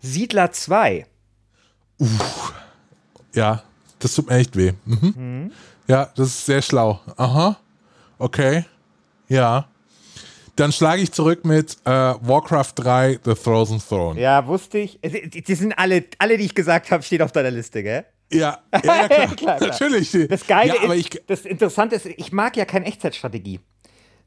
Siedler 0.00 0.52
2. 0.52 1.06
Ja, 3.34 3.62
das 3.98 4.14
tut 4.14 4.28
mir 4.28 4.36
echt 4.36 4.56
weh. 4.56 4.72
Mhm. 4.84 5.52
Ja, 5.86 6.10
das 6.16 6.28
ist 6.28 6.46
sehr 6.46 6.62
schlau. 6.62 7.00
Aha. 7.16 7.56
Okay. 8.18 8.64
Ja. 9.28 9.68
Dann 10.56 10.72
schlage 10.72 11.02
ich 11.02 11.12
zurück 11.12 11.44
mit 11.44 11.76
äh, 11.84 11.90
Warcraft 11.90 12.72
3, 12.76 13.20
The 13.24 13.34
Frozen 13.34 13.80
Throne. 13.80 14.20
Ja, 14.20 14.46
wusste 14.46 14.78
ich. 14.78 14.98
Die 15.02 15.54
sind 15.54 15.72
alle, 15.72 16.04
alle, 16.18 16.36
die 16.36 16.44
ich 16.44 16.54
gesagt 16.54 16.90
habe, 16.90 17.02
stehen 17.02 17.22
auf 17.22 17.32
deiner 17.32 17.50
Liste, 17.50 17.82
gell? 17.82 18.04
Ja, 18.32 18.58
ja, 18.72 18.80
ja 18.84 19.08
klar. 19.08 19.26
Klar, 19.28 19.56
klar. 19.56 19.60
Natürlich. 19.60 20.12
Das 20.28 20.46
Geile 20.46 20.76
ja, 20.76 20.92
ist, 20.92 21.14
ich, 21.14 21.22
das 21.26 21.40
Interessante 21.42 21.96
ist, 21.96 22.06
ich 22.06 22.32
mag 22.32 22.56
ja 22.56 22.64
keine 22.64 22.86
Echtzeitstrategie. 22.86 23.60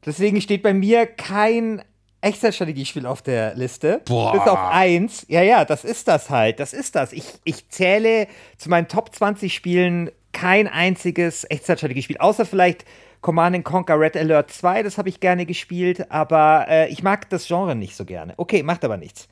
Deswegen 0.04 0.40
steht 0.40 0.62
bei 0.62 0.74
mir 0.74 1.06
kein 1.06 1.82
Echtzeitstrategiespiel 2.24 3.06
auf 3.06 3.22
der 3.22 3.54
Liste. 3.54 4.00
Boah. 4.06 4.32
Bis 4.32 4.42
auf 4.42 4.58
eins. 4.58 5.24
Ja, 5.28 5.42
ja, 5.42 5.64
das 5.64 5.84
ist 5.84 6.08
das 6.08 6.30
halt. 6.30 6.60
Das 6.60 6.72
ist 6.72 6.94
das. 6.94 7.12
Ich, 7.12 7.24
ich 7.44 7.68
zähle 7.68 8.26
zu 8.56 8.70
meinen 8.70 8.88
Top 8.88 9.14
20 9.14 9.54
Spielen 9.54 10.10
kein 10.32 10.66
einziges 10.66 11.46
Echtzeitstrategiespiel, 11.48 12.18
außer 12.18 12.44
vielleicht 12.44 12.84
Command 13.24 13.64
Conquer 13.64 13.98
Red 13.98 14.18
Alert 14.18 14.50
2, 14.50 14.82
das 14.82 14.98
habe 14.98 15.08
ich 15.08 15.18
gerne 15.18 15.46
gespielt, 15.46 16.10
aber 16.10 16.66
äh, 16.68 16.88
ich 16.90 17.02
mag 17.02 17.30
das 17.30 17.46
Genre 17.46 17.74
nicht 17.74 17.96
so 17.96 18.04
gerne. 18.04 18.34
Okay, 18.36 18.62
macht 18.62 18.84
aber 18.84 18.98
nichts. 18.98 19.28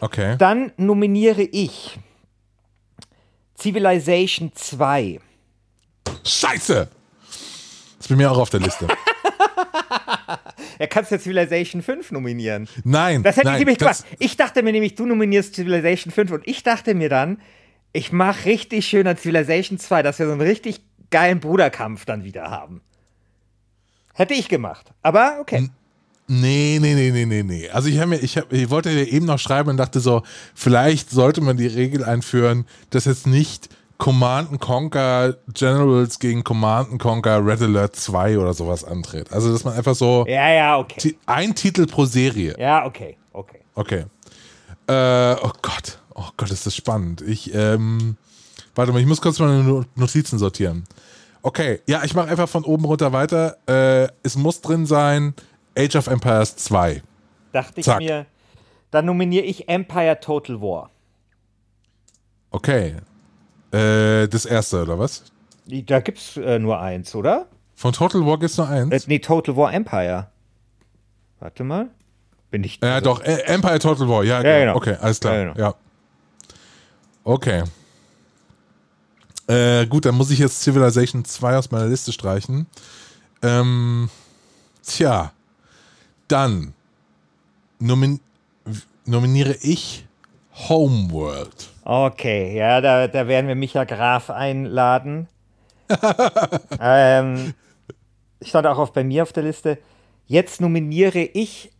okay. 0.00 0.36
Dann 0.38 0.72
nominiere 0.78 1.42
ich 1.42 1.98
Civilization 3.58 4.52
2. 4.54 5.20
Scheiße! 6.24 6.88
Ist 8.00 8.08
bei 8.08 8.16
mir 8.16 8.32
auch 8.32 8.38
auf 8.38 8.48
der 8.48 8.60
Liste. 8.60 8.88
Er 10.78 10.88
kannst 10.88 11.10
ja 11.10 11.18
Civilization 11.18 11.82
5 11.82 12.10
nominieren. 12.12 12.68
Nein. 12.84 13.22
Das 13.22 13.36
hätte 13.36 13.46
nein, 13.46 13.54
ich 13.56 13.60
nämlich 13.60 13.78
gemacht. 13.78 14.04
Ich 14.18 14.36
dachte 14.36 14.62
mir 14.62 14.72
nämlich, 14.72 14.94
du 14.94 15.06
nominierst 15.06 15.54
Civilization 15.54 16.12
5 16.12 16.30
und 16.32 16.48
ich 16.48 16.62
dachte 16.62 16.94
mir 16.94 17.08
dann, 17.08 17.40
ich 17.92 18.12
mache 18.12 18.46
richtig 18.46 18.86
schön 18.86 19.06
an 19.06 19.16
Civilization 19.16 19.78
2, 19.78 20.02
dass 20.02 20.18
wir 20.18 20.26
so 20.26 20.32
einen 20.32 20.40
richtig 20.40 20.80
geilen 21.10 21.40
Bruderkampf 21.40 22.04
dann 22.04 22.24
wieder 22.24 22.50
haben. 22.50 22.80
Hätte 24.14 24.34
ich 24.34 24.48
gemacht. 24.48 24.92
Aber 25.02 25.38
okay. 25.40 25.68
Nee, 26.26 26.78
nee, 26.80 26.94
nee, 26.94 27.10
nee, 27.10 27.26
nee, 27.26 27.42
nee. 27.42 27.68
Also 27.68 27.88
ich, 27.88 28.04
mir, 28.06 28.18
ich, 28.18 28.38
hab, 28.38 28.50
ich 28.52 28.70
wollte 28.70 28.90
dir 28.90 29.12
eben 29.12 29.26
noch 29.26 29.38
schreiben 29.38 29.70
und 29.70 29.76
dachte 29.76 30.00
so, 30.00 30.22
vielleicht 30.54 31.10
sollte 31.10 31.40
man 31.40 31.56
die 31.56 31.66
Regel 31.66 32.02
einführen, 32.02 32.64
dass 32.90 33.04
jetzt 33.04 33.26
nicht 33.26 33.68
Command 33.98 34.50
and 34.50 34.60
Conquer 34.60 35.36
Generals 35.52 36.18
gegen 36.18 36.42
Command 36.44 36.90
and 36.90 37.00
Conquer 37.00 37.44
Red 37.44 37.62
Alert 37.62 37.94
2 37.96 38.38
oder 38.38 38.52
sowas 38.52 38.84
antritt. 38.84 39.32
Also 39.32 39.52
dass 39.52 39.64
man 39.64 39.74
einfach 39.74 39.94
so 39.94 40.24
Ja, 40.28 40.48
ja, 40.52 40.78
okay. 40.78 41.16
ein 41.26 41.54
Titel 41.54 41.86
pro 41.86 42.04
Serie. 42.04 42.54
Ja, 42.58 42.84
okay, 42.84 43.16
okay. 43.32 43.60
Okay. 43.74 44.04
Äh, 44.88 45.36
oh 45.42 45.50
Gott. 45.62 45.98
Oh 46.14 46.28
Gott, 46.36 46.50
ist 46.50 46.66
das 46.66 46.76
spannend. 46.76 47.22
Ich, 47.22 47.54
ähm, 47.54 48.16
warte 48.74 48.92
mal, 48.92 49.00
ich 49.00 49.06
muss 49.06 49.20
kurz 49.20 49.38
meine 49.38 49.62
No- 49.62 49.84
Notizen 49.96 50.38
sortieren. 50.38 50.84
Okay, 51.42 51.80
ja, 51.86 52.02
ich 52.04 52.14
mache 52.14 52.28
einfach 52.28 52.48
von 52.48 52.64
oben 52.64 52.84
runter 52.84 53.12
weiter. 53.12 53.56
Äh, 53.66 54.08
es 54.22 54.36
muss 54.36 54.60
drin 54.60 54.86
sein 54.86 55.34
Age 55.78 55.96
of 55.96 56.06
Empires 56.06 56.56
2. 56.56 57.02
Dachte 57.52 57.80
ich 57.80 57.86
Zack. 57.86 57.98
mir, 57.98 58.26
dann 58.90 59.06
nominiere 59.06 59.44
ich 59.44 59.68
Empire 59.68 60.18
Total 60.20 60.60
War. 60.60 60.90
Okay. 62.50 62.96
Äh, 63.74 64.28
das 64.28 64.44
erste, 64.44 64.82
oder 64.82 64.98
was? 64.98 65.24
Da 65.66 66.00
gibt's 66.00 66.36
äh, 66.36 66.58
nur 66.58 66.80
eins, 66.80 67.14
oder? 67.14 67.46
Von 67.74 67.92
Total 67.92 68.24
War 68.24 68.38
gibt's 68.38 68.56
nur 68.56 68.68
Äh, 68.70 68.82
eins? 68.82 69.06
nee, 69.08 69.18
Total 69.18 69.56
War 69.56 69.72
Empire. 69.72 70.28
Warte 71.40 71.64
mal. 71.64 71.88
Bin 72.50 72.62
ich. 72.62 72.78
Ja, 72.82 73.00
doch, 73.00 73.20
äh, 73.22 73.40
Empire 73.46 73.78
Total 73.78 74.08
War, 74.08 74.22
ja, 74.22 74.40
Ja, 74.42 74.58
genau. 74.60 74.76
Okay, 74.76 74.96
alles 75.00 75.18
klar. 75.18 75.34
Ja, 75.34 75.40
Ja, 75.40 75.52
genau. 75.54 75.74
Okay. 77.24 77.64
Äh, 79.46 79.86
gut, 79.86 80.04
dann 80.04 80.14
muss 80.14 80.30
ich 80.30 80.38
jetzt 80.38 80.62
Civilization 80.62 81.24
2 81.24 81.56
aus 81.58 81.70
meiner 81.70 81.86
Liste 81.86 82.12
streichen. 82.12 82.66
Ähm, 83.42 84.08
tja, 84.82 85.32
dann 86.28 86.72
nomin 87.78 88.20
nominiere 89.04 89.54
ich 89.60 90.06
Homeworld. 90.68 91.70
Okay, 91.84 92.56
ja, 92.56 92.80
da, 92.80 93.08
da 93.08 93.28
werden 93.28 93.48
wir 93.48 93.54
Micha 93.54 93.84
Graf 93.84 94.30
einladen. 94.30 95.28
ähm, 96.80 97.54
stand 98.42 98.66
auch 98.66 98.78
auf 98.78 98.92
bei 98.92 99.04
mir 99.04 99.22
auf 99.22 99.32
der 99.32 99.42
Liste. 99.42 99.78
Jetzt 100.26 100.60
nominiere 100.60 101.20
ich, 101.20 101.72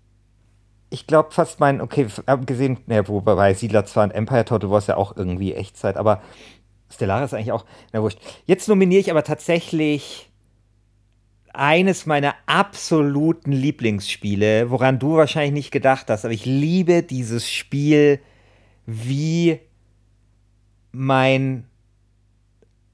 ich 0.90 1.06
glaube 1.06 1.30
fast 1.32 1.60
mein, 1.60 1.80
okay, 1.80 2.06
abgesehen, 2.26 2.78
ne, 2.86 3.06
wobei 3.08 3.54
Siedler 3.54 3.86
2 3.86 4.04
und 4.04 4.10
Empire 4.10 4.44
Total 4.44 4.70
War 4.70 4.78
ist 4.78 4.88
ja 4.88 4.96
auch 4.96 5.16
irgendwie 5.16 5.54
Echtzeit, 5.54 5.96
aber 5.96 6.20
Stellaris 6.90 7.32
eigentlich 7.32 7.52
auch, 7.52 7.64
na 7.92 8.02
wurscht. 8.02 8.18
Jetzt 8.44 8.68
nominiere 8.68 9.00
ich 9.00 9.10
aber 9.10 9.24
tatsächlich 9.24 10.30
eines 11.54 12.04
meiner 12.04 12.34
absoluten 12.46 13.52
Lieblingsspiele, 13.52 14.70
woran 14.70 14.98
du 14.98 15.16
wahrscheinlich 15.16 15.52
nicht 15.52 15.70
gedacht 15.70 16.10
hast, 16.10 16.24
aber 16.24 16.34
ich 16.34 16.44
liebe 16.44 17.02
dieses 17.02 17.50
Spiel 17.50 18.20
wie 18.86 19.60
mein 20.92 21.66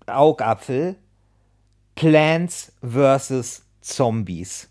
Augapfel 0.07 0.97
Plants 1.95 2.73
vs. 2.83 3.63
Zombies. 3.81 4.69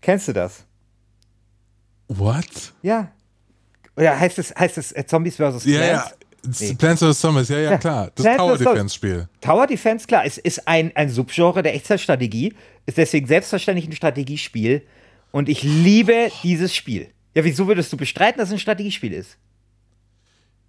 Kennst 0.00 0.28
du 0.28 0.32
das? 0.32 0.64
What? 2.08 2.72
Ja. 2.82 3.10
Oder 3.96 4.18
heißt 4.18 4.38
es, 4.38 4.54
heißt 4.54 4.78
es 4.78 4.92
äh, 4.92 5.06
Zombies 5.06 5.36
vs. 5.36 5.38
Plants? 5.38 5.64
Ja, 5.66 5.84
ja. 5.84 6.10
Nee. 6.60 6.74
Plants 6.74 7.02
vs. 7.02 7.20
Zombies, 7.20 7.48
ja, 7.48 7.58
ja, 7.58 7.70
Ja, 7.72 7.78
klar. 7.78 8.10
Das 8.14 8.24
Plants 8.24 8.38
Tower. 8.38 8.58
Defense 8.58 8.94
Spiel. 8.94 9.28
Tower 9.40 9.66
Defense, 9.66 10.06
klar, 10.06 10.24
es 10.26 10.36
ist 10.36 10.66
ein, 10.68 10.92
ein 10.94 11.08
Subgenre 11.08 11.62
der 11.62 11.74
Echtzeitstrategie, 11.74 12.54
ist 12.86 12.98
deswegen 12.98 13.26
selbstverständlich 13.26 13.88
ein 13.88 13.92
Strategiespiel 13.92 14.82
und 15.30 15.48
ich 15.48 15.62
liebe 15.62 16.30
dieses 16.42 16.74
Spiel. 16.74 17.08
Ja, 17.34 17.44
wieso 17.44 17.66
würdest 17.66 17.92
du 17.92 17.96
bestreiten, 17.96 18.38
dass 18.38 18.48
es 18.48 18.54
ein 18.54 18.58
Strategiespiel 18.58 19.12
ist? 19.12 19.38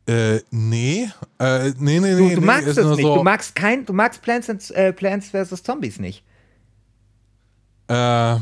Äh, 0.07 0.39
nee. 0.51 1.09
Äh, 1.39 1.71
nee, 1.79 1.99
nee, 1.99 2.11
Du, 2.15 2.23
nee. 2.23 2.35
du 2.35 2.39
nee, 2.41 2.45
magst 2.45 2.67
es 2.67 2.77
nicht. 2.77 3.01
So, 3.01 3.15
Du 3.15 3.23
magst 3.23 3.55
kein, 3.55 3.85
du 3.85 3.93
magst 3.93 4.21
Plants, 4.21 4.49
and, 4.49 4.71
äh, 4.71 4.93
Plants 4.93 5.29
vs. 5.29 5.63
Zombies 5.63 5.99
nicht. 5.99 6.23
Äh, 7.87 8.35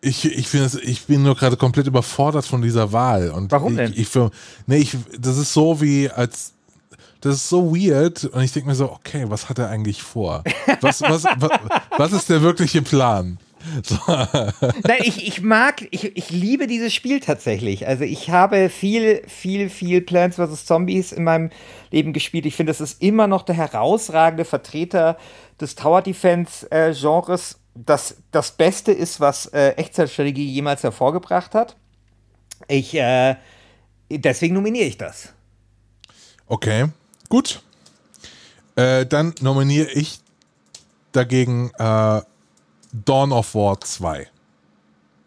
ich, 0.00 0.24
ich, 0.24 0.52
es- 0.54 0.74
ich 0.76 1.06
bin 1.06 1.22
nur 1.22 1.34
gerade 1.34 1.56
komplett 1.56 1.86
überfordert 1.86 2.44
von 2.44 2.62
dieser 2.62 2.92
Wahl. 2.92 3.30
Und 3.30 3.50
Warum 3.50 3.72
ich, 3.72 3.76
denn? 3.78 3.92
Ich, 3.96 4.08
für, 4.08 4.30
nee, 4.66 4.76
ich, 4.78 4.96
das 5.18 5.36
ist 5.38 5.52
so 5.52 5.80
wie 5.80 6.10
als. 6.10 6.52
Das 7.22 7.34
ist 7.36 7.48
so 7.48 7.74
weird 7.74 8.24
und 8.24 8.42
ich 8.42 8.52
denke 8.52 8.68
mir 8.68 8.74
so, 8.74 8.92
okay, 8.92 9.24
was 9.28 9.48
hat 9.48 9.58
er 9.58 9.70
eigentlich 9.70 10.02
vor? 10.02 10.44
Was, 10.82 11.00
was, 11.00 11.24
was, 11.38 11.50
was 11.96 12.12
ist 12.12 12.28
der 12.28 12.42
wirkliche 12.42 12.82
Plan? 12.82 13.38
So, 13.82 13.98
Nein, 14.06 15.00
ich, 15.00 15.26
ich 15.26 15.42
mag, 15.42 15.86
ich, 15.90 16.16
ich 16.16 16.30
liebe 16.30 16.66
dieses 16.66 16.94
Spiel 16.94 17.20
tatsächlich. 17.20 17.86
Also 17.86 18.04
ich 18.04 18.30
habe 18.30 18.68
viel, 18.68 19.22
viel, 19.26 19.68
viel 19.70 20.00
Plants 20.00 20.36
vs. 20.36 20.66
Zombies 20.66 21.12
in 21.12 21.24
meinem 21.24 21.50
Leben 21.90 22.12
gespielt. 22.12 22.46
Ich 22.46 22.56
finde, 22.56 22.72
es 22.72 22.80
ist 22.80 23.02
immer 23.02 23.26
noch 23.26 23.42
der 23.42 23.56
herausragende 23.56 24.44
Vertreter 24.44 25.16
des 25.60 25.74
Tower 25.74 26.02
Defense 26.02 26.70
äh. 26.70 27.58
Das 27.74 28.16
das 28.30 28.52
Beste 28.52 28.92
ist, 28.92 29.20
was 29.20 29.46
äh, 29.46 29.70
Echtzeitstrategie 29.70 30.50
jemals 30.50 30.82
hervorgebracht 30.82 31.54
hat. 31.54 31.76
Ich, 32.68 32.94
äh, 32.94 33.36
deswegen 34.10 34.54
nominiere 34.54 34.86
ich 34.86 34.96
das. 34.96 35.32
okay, 36.46 36.86
gut. 37.28 37.60
Äh, 38.76 39.06
dann 39.06 39.34
nominiere 39.40 39.90
ich 39.90 40.20
dagegen 41.12 41.70
äh, 41.78 42.22
Dawn 43.04 43.32
of 43.32 43.54
War 43.54 43.80
2. 43.80 44.26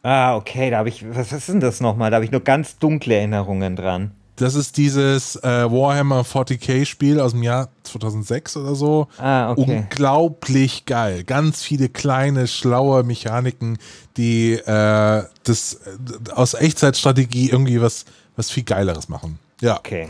Ah, 0.03 0.35
okay, 0.35 0.69
da 0.69 0.77
habe 0.77 0.89
ich, 0.89 1.05
was, 1.13 1.31
ist 1.31 1.49
denn 1.49 1.59
das 1.59 1.81
nochmal? 1.81 2.09
Da 2.09 2.15
habe 2.15 2.25
ich 2.25 2.31
nur 2.31 2.41
ganz 2.41 2.77
dunkle 2.79 3.15
Erinnerungen 3.15 3.75
dran. 3.75 4.11
Das 4.37 4.55
ist 4.55 4.77
dieses 4.77 5.35
äh, 5.35 5.69
Warhammer 5.69 6.21
40k 6.21 6.85
Spiel 6.85 7.19
aus 7.19 7.33
dem 7.33 7.43
Jahr 7.43 7.67
2006 7.83 8.55
oder 8.55 8.73
so. 8.73 9.07
Ah, 9.17 9.51
okay. 9.51 9.79
Unglaublich 9.79 10.85
geil. 10.85 11.25
Ganz 11.25 11.61
viele 11.61 11.89
kleine, 11.89 12.47
schlaue 12.47 13.03
Mechaniken, 13.03 13.77
die 14.15 14.53
äh, 14.53 15.23
das 15.43 15.73
äh, 15.73 16.31
aus 16.31 16.53
Echtzeitstrategie 16.53 17.49
irgendwie 17.49 17.81
was, 17.81 18.05
was 18.37 18.49
viel 18.49 18.63
Geileres 18.63 19.09
machen. 19.09 19.39
Ja. 19.59 19.77
Okay. 19.77 20.09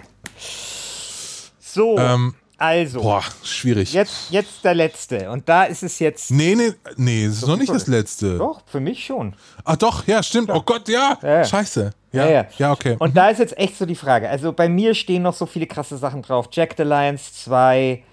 So, 1.60 1.98
Ähm, 1.98 2.36
also. 2.60 3.02
Boah, 3.02 3.24
schwierig. 3.44 3.94
Jetzt, 3.94 4.32
jetzt 4.32 4.64
der 4.64 4.74
letzte. 4.74 5.30
Und 5.32 5.48
da 5.48 5.64
ist 5.64 5.84
es 5.84 6.00
jetzt. 6.00 6.32
Nee, 6.32 6.56
nee, 6.56 6.74
nee, 6.98 7.26
es 7.26 7.38
ist 7.38 7.48
noch 7.48 7.58
nicht 7.58 7.74
das 7.74 7.88
letzte. 7.88 8.38
Doch, 8.38 8.62
für 8.66 8.80
mich 8.80 9.06
schon. 9.06 9.36
Ach 9.64 9.78
doch, 9.78 10.06
ja, 10.08 10.22
stimmt. 10.22 10.50
Oh 10.52 10.62
Gott, 10.62 10.88
ja. 10.90 11.18
Ja, 11.22 11.30
ja. 11.30 11.44
Scheiße. 11.46 11.92
Ja, 12.12 12.46
ja, 12.58 12.72
okay. 12.72 12.96
Und 13.00 13.16
da 13.16 13.30
ist 13.30 13.38
jetzt 13.38 13.58
echt 13.58 13.78
so 13.78 13.86
die 13.86 13.96
Frage. 13.96 14.30
Also 14.30 14.52
bei 14.52 14.68
mir 14.68 14.96
stehen 14.96 15.22
noch 15.22 15.36
so 15.36 15.46
viele 15.46 15.68
krasse 15.68 15.98
Sachen 15.98 16.24
drauf. 16.24 16.50
Jack 16.52 16.74
the 16.78 16.84
Lions 16.84 17.44
2, 17.44 18.04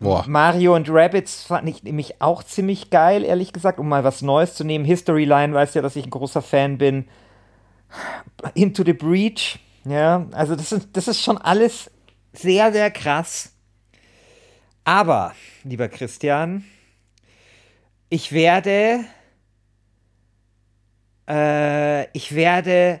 Boah. 0.00 0.24
Mario 0.26 0.74
und 0.74 0.88
Rabbits 0.90 1.42
fand 1.42 1.68
ich 1.68 1.82
nämlich 1.82 2.22
auch 2.22 2.42
ziemlich 2.42 2.88
geil, 2.88 3.22
ehrlich 3.22 3.52
gesagt, 3.52 3.78
um 3.78 3.86
mal 3.86 4.02
was 4.02 4.22
Neues 4.22 4.54
zu 4.54 4.64
nehmen. 4.64 4.86
History 4.86 5.26
Line 5.26 5.52
weiß 5.52 5.74
ja, 5.74 5.82
dass 5.82 5.94
ich 5.94 6.06
ein 6.06 6.10
großer 6.10 6.40
Fan 6.40 6.78
bin. 6.78 7.06
Into 8.54 8.82
the 8.82 8.94
Breach, 8.94 9.58
ja, 9.84 10.26
also 10.32 10.56
das 10.56 10.72
ist, 10.72 10.88
das 10.92 11.08
ist 11.08 11.22
schon 11.22 11.36
alles 11.36 11.90
sehr, 12.32 12.72
sehr 12.72 12.90
krass. 12.90 13.52
Aber, 14.90 15.36
lieber 15.62 15.88
Christian, 15.88 16.64
ich 18.08 18.32
werde, 18.32 19.04
äh, 21.28 22.10
ich 22.10 22.34
werde 22.34 23.00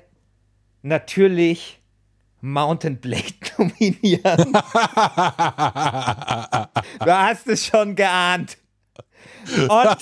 natürlich 0.82 1.80
Mountain 2.40 3.00
Blade 3.00 3.24
nominieren. 3.58 4.52
du 4.52 4.60
hast 7.08 7.48
es 7.48 7.66
schon 7.66 7.96
geahnt. 7.96 8.56
Und 9.68 9.96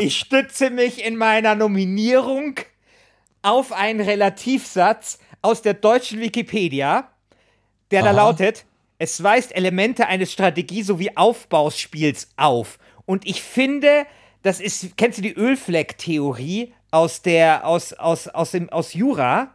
ich 0.00 0.18
stütze 0.18 0.70
mich 0.70 1.04
in 1.04 1.14
meiner 1.14 1.54
Nominierung 1.54 2.56
auf 3.42 3.70
einen 3.70 4.00
Relativsatz 4.00 5.20
aus 5.40 5.62
der 5.62 5.74
deutschen 5.74 6.18
Wikipedia, 6.18 7.08
der 7.92 8.02
da 8.02 8.08
Aha. 8.08 8.16
lautet, 8.16 8.64
es 9.00 9.22
weist 9.22 9.56
Elemente 9.56 10.06
eines 10.08 10.30
Strategie- 10.30 10.82
sowie 10.82 11.12
Aufbauspiels 11.16 12.28
auf. 12.36 12.78
Und 13.06 13.26
ich 13.26 13.40
finde, 13.40 14.04
das 14.42 14.60
ist, 14.60 14.94
kennst 14.98 15.16
du 15.16 15.22
die 15.22 15.32
Ölfleck-Theorie 15.32 16.74
aus 16.90 17.22
der, 17.22 17.66
aus, 17.66 17.94
aus, 17.94 18.28
aus 18.28 18.50
dem, 18.50 18.68
aus 18.68 18.92
Jura? 18.92 19.54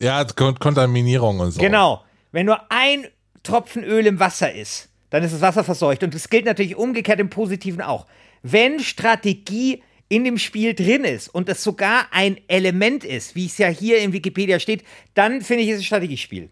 Ja, 0.00 0.24
Kon 0.24 0.56
Kontaminierung 0.60 1.40
und 1.40 1.50
so. 1.50 1.60
Genau. 1.60 2.04
Wenn 2.30 2.46
nur 2.46 2.70
ein 2.70 3.08
Tropfen 3.42 3.82
Öl 3.82 4.06
im 4.06 4.20
Wasser 4.20 4.52
ist, 4.52 4.90
dann 5.10 5.24
ist 5.24 5.32
das 5.34 5.40
Wasser 5.40 5.64
verseucht. 5.64 6.04
Und 6.04 6.14
das 6.14 6.30
gilt 6.30 6.44
natürlich 6.44 6.76
umgekehrt 6.76 7.18
im 7.18 7.30
Positiven 7.30 7.82
auch. 7.82 8.06
Wenn 8.42 8.78
Strategie 8.78 9.82
in 10.08 10.22
dem 10.22 10.38
Spiel 10.38 10.72
drin 10.74 11.02
ist 11.02 11.26
und 11.26 11.48
das 11.48 11.64
sogar 11.64 12.06
ein 12.12 12.38
Element 12.46 13.02
ist, 13.02 13.34
wie 13.34 13.46
es 13.46 13.58
ja 13.58 13.66
hier 13.66 13.98
in 13.98 14.12
Wikipedia 14.12 14.60
steht, 14.60 14.84
dann 15.14 15.42
finde 15.42 15.64
ich 15.64 15.70
es 15.70 15.78
ein 15.78 15.84
Strategiespiel. 15.84 16.50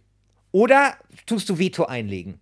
Oder 0.56 0.94
tust 1.26 1.50
du 1.50 1.58
Veto 1.58 1.84
einlegen? 1.84 2.40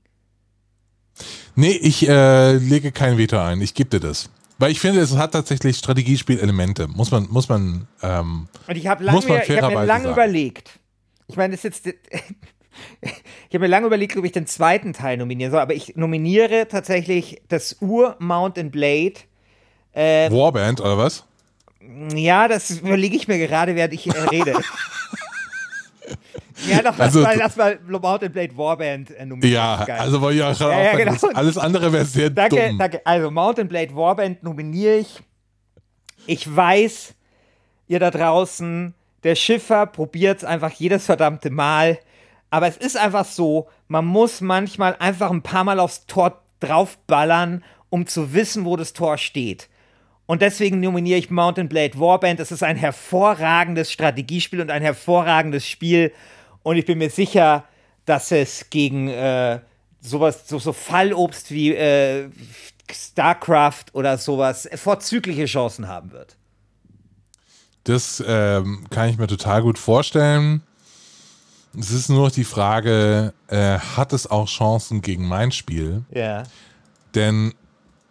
Nee, 1.57 1.73
ich 1.73 2.09
äh, 2.09 2.53
lege 2.59 2.93
kein 2.93 3.19
Veto 3.19 3.41
ein. 3.41 3.61
Ich 3.61 3.75
gebe 3.75 3.91
dir 3.91 3.99
das. 3.99 4.31
Weil 4.57 4.71
ich 4.71 4.79
finde, 4.79 5.01
es 5.01 5.17
hat 5.17 5.33
tatsächlich 5.33 5.79
Strategiespielelemente. 5.79 6.87
Muss 6.87 7.11
man, 7.11 7.27
muss 7.29 7.49
man, 7.49 7.89
ähm, 8.03 8.47
Und 8.69 8.77
ich 8.77 8.87
habe 8.87 9.03
lange, 9.03 9.19
ich 9.19 9.61
hab 9.61 9.75
mir 9.75 9.85
lange 9.85 10.11
überlegt. 10.11 10.79
Ich 11.27 11.35
meine, 11.35 11.57
das 11.57 11.65
ist 11.65 11.87
jetzt. 11.87 11.99
Ich 13.49 13.55
habe 13.55 13.61
mir 13.61 13.69
lange 13.69 13.87
überlegt, 13.87 14.17
ob 14.17 14.25
ich 14.25 14.33
den 14.33 14.49
zweiten 14.49 14.93
Teil 14.93 15.17
nominieren 15.17 15.53
soll, 15.53 15.61
aber 15.61 15.75
ich 15.75 15.95
nominiere 15.95 16.67
tatsächlich 16.67 17.41
das 17.49 17.77
Ur-Mount 17.81 18.59
and 18.59 18.73
Blade. 18.73 19.15
Äh, 19.93 20.29
Warband 20.33 20.81
oder 20.81 20.99
was? 20.99 21.25
Ja, 22.15 22.49
das 22.49 22.71
überlege 22.71 23.15
ich 23.15 23.29
mir 23.29 23.39
gerade, 23.39 23.77
während 23.77 23.95
ich 23.95 24.09
äh, 24.09 24.19
rede. 24.19 24.55
ja, 26.69 26.79
doch, 26.83 26.97
lass 26.97 27.01
Also- 27.01 27.23
mal, 27.23 27.37
lass 27.37 27.57
mal 27.57 27.79
Mount 27.87 28.23
and 28.25 28.33
Blade 28.33 28.57
Warband 28.57 29.11
äh, 29.11 29.25
nominieren. 29.27 29.55
Ja, 29.55 29.85
Geil. 29.85 29.99
also 30.01 30.21
wollte 30.21 30.39
ich 30.39 30.45
auch 30.45 30.61
Ja, 30.61 30.83
ja, 30.83 30.97
genau. 30.97 31.17
alles 31.35 31.59
andere 31.59 31.93
wäre 31.93 32.05
sehr 32.05 32.31
Danke, 32.31 32.69
dumm. 32.69 32.79
danke. 32.79 33.01
Also, 33.05 33.31
Mountain 33.31 33.69
Blade 33.69 33.95
Warband 33.97 34.43
nominiere 34.43 34.97
ich. 34.99 35.21
Ich 36.27 36.55
weiß, 36.55 37.15
ihr 37.89 37.99
da 38.01 38.11
draußen, 38.11 38.95
der 39.25 39.35
Schiffer 39.35 39.87
probiert 39.87 40.39
es 40.39 40.45
einfach 40.45 40.71
jedes 40.73 41.07
verdammte 41.07 41.51
Mal. 41.51 41.99
Aber 42.51 42.69
es 42.69 42.77
ist 42.77 42.97
einfach 42.97 43.25
so, 43.25 43.69
man 43.89 44.05
muss 44.07 44.41
manchmal 44.41 44.97
einfach 44.99 45.31
ein 45.31 45.43
paar 45.43 45.65
Mal 45.65 45.81
aufs 45.81 46.07
Tor 46.07 46.43
draufballern, 46.61 47.65
um 47.91 48.07
zu 48.07 48.33
wissen, 48.33 48.65
wo 48.65 48.77
das 48.77 48.93
Tor 48.93 49.19
steht. 49.19 49.69
Und 50.27 50.41
deswegen 50.41 50.81
nominiere 50.81 51.19
ich 51.19 51.31
Mountain 51.31 51.69
Blade 51.69 51.99
Warband. 51.99 52.41
Es 52.41 52.51
ist 52.51 52.63
ein 52.63 52.77
hervorragendes 52.77 53.93
Strategiespiel 53.93 54.61
und 54.61 54.71
ein 54.71 54.83
hervorragendes 54.83 55.67
Spiel. 55.67 56.13
Und 56.63 56.77
ich 56.77 56.87
bin 56.87 56.99
mir 56.99 57.11
sicher, 57.11 57.65
dass 58.07 58.33
es 58.33 58.71
gegen 58.71 59.09
äh, 59.09 59.61
sowas, 60.01 60.49
so, 60.49 60.59
so 60.59 60.73
Fallobst 60.73 61.51
wie 61.51 61.75
äh, 61.75 62.31
StarCraft 62.91 63.87
oder 63.93 64.17
sowas 64.19 64.69
vorzügliche 64.75 65.45
Chancen 65.45 65.89
haben 65.89 66.13
wird. 66.13 66.37
Das 67.85 68.23
ähm, 68.27 68.87
kann 68.89 69.11
ich 69.11 69.19
mir 69.19 69.27
total 69.27 69.63
gut 69.63 69.79
vorstellen. 69.79 70.63
Es 71.79 71.91
ist 71.91 72.09
nur 72.09 72.27
noch 72.27 72.31
die 72.33 72.45
Frage, 72.45 73.35
äh, 73.49 73.79
hat 73.79 74.13
es 74.13 74.31
auch 74.31 74.49
Chancen 74.49 75.03
gegen 75.03 75.27
mein 75.27 75.53
Spiel? 75.53 76.05
Ja. 76.11 76.45
Denn 77.15 77.53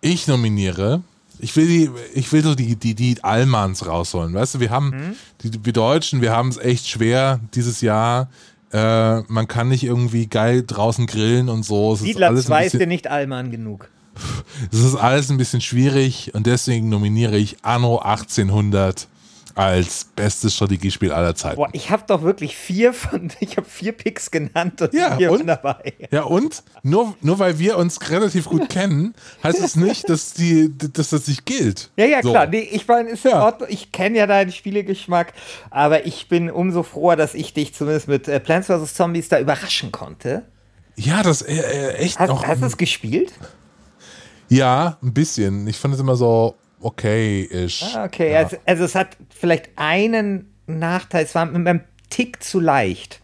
ich 0.01 0.27
nominiere, 0.27 1.01
ich 1.43 1.55
will 1.55 1.67
die, 1.67 1.89
ich 2.13 2.31
will 2.31 2.41
so 2.43 2.55
die, 2.55 2.75
die, 2.75 2.95
die 2.95 3.23
Allmanns 3.23 3.85
rausholen. 3.85 4.33
Weißt 4.33 4.55
du, 4.55 4.59
wir 4.59 4.69
haben, 4.69 4.89
Mhm. 4.89 5.15
die, 5.43 5.65
wir 5.65 5.73
Deutschen, 5.73 6.21
wir 6.21 6.31
haben 6.31 6.49
es 6.49 6.57
echt 6.57 6.87
schwer 6.87 7.39
dieses 7.53 7.81
Jahr. 7.81 8.29
Äh, 8.71 9.21
man 9.27 9.47
kann 9.47 9.67
nicht 9.69 9.83
irgendwie 9.83 10.25
geil 10.27 10.63
draußen 10.65 11.05
grillen 11.05 11.49
und 11.49 11.63
so. 11.63 11.93
Es 11.93 11.99
Siedler 11.99 12.27
alles 12.27 12.45
ein 12.45 12.47
2 12.47 12.65
ist 12.65 12.79
dir 12.79 12.87
nicht 12.87 13.07
Allmann 13.07 13.51
genug. 13.51 13.89
es 14.71 14.79
ist 14.79 14.95
alles 14.95 15.29
ein 15.29 15.37
bisschen 15.37 15.61
schwierig 15.61 16.31
und 16.33 16.47
deswegen 16.47 16.89
nominiere 16.89 17.37
ich 17.37 17.57
Anno 17.63 17.99
1800 17.99 19.07
als 19.55 20.05
bestes 20.15 20.55
Strategiespiel 20.55 21.11
aller 21.11 21.35
Zeiten. 21.35 21.57
Boah, 21.57 21.69
ich 21.73 21.89
habe 21.91 22.03
doch 22.07 22.23
wirklich 22.23 22.55
vier 22.57 22.91
von, 22.93 23.31
ich 23.39 23.57
habe 23.57 23.67
vier 23.67 23.91
Picks 23.91 24.31
genannt 24.31 24.81
und 24.81 24.93
Ja, 24.93 25.15
vier 25.17 25.31
und? 25.31 25.45
dabei. 25.45 25.93
Ja, 26.11 26.23
und 26.23 26.63
nur, 26.81 27.15
nur 27.21 27.37
weil 27.39 27.59
wir 27.59 27.77
uns 27.77 28.09
relativ 28.09 28.45
gut 28.45 28.67
kennen, 28.69 29.13
heißt 29.43 29.59
es 29.59 29.75
nicht, 29.75 30.09
dass, 30.09 30.33
die, 30.33 30.71
dass 30.77 31.09
das 31.11 31.27
nicht 31.27 31.45
gilt. 31.45 31.91
Ja, 31.97 32.05
ja, 32.05 32.21
So. 32.23 32.31
klar. 32.31 32.47
Nee, 32.47 32.67
ich 32.71 32.87
meine, 32.87 33.09
ist 33.09 33.25
Ja. 33.25 33.43
Ordnung. 33.43 33.69
Ich 33.71 33.91
kenne 33.91 34.17
ja 34.17 34.25
deinen 34.27 34.51
Spielegeschmack, 34.51 35.33
aber 35.69 36.05
ich 36.05 36.27
bin 36.27 36.49
umso 36.49 36.81
froher, 36.83 37.15
dass 37.15 37.33
ich 37.35 37.53
dich 37.53 37.75
zumindest 37.75 38.07
mit 38.07 38.27
äh, 38.27 38.39
Plants 38.39 38.67
vs. 38.67 38.95
Zombies 38.95 39.29
da 39.29 39.39
überraschen 39.39 39.91
konnte. 39.91 40.43
Ja, 40.95 41.21
das 41.23 41.41
äh, 41.43 41.53
äh, 41.55 41.93
echt 41.97 42.19
Hast, 42.19 42.29
noch. 42.29 42.45
hast 42.47 42.61
du 42.61 42.65
es 42.67 42.77
gespielt? 42.77 43.33
Ja, 44.49 44.97
ein 45.01 45.13
bisschen. 45.13 45.67
Ich 45.67 45.77
fand 45.77 45.93
es 45.93 45.99
immer 45.99 46.15
so 46.15 46.55
okay-ish. 46.83 47.83
Ah, 47.95 48.05
okay, 48.05 48.31
Ja. 48.33 48.39
also, 48.39 48.57
also 48.65 48.83
es 48.83 48.95
hat 48.95 49.17
vielleicht 49.29 49.69
einen 49.75 50.53
Nachteil, 50.67 51.23
es 51.25 51.35
war 51.35 51.45
mit 51.45 51.67
einem 51.67 51.81
Tick 52.09 52.43
zu 52.43 52.59
leicht. 52.59 53.21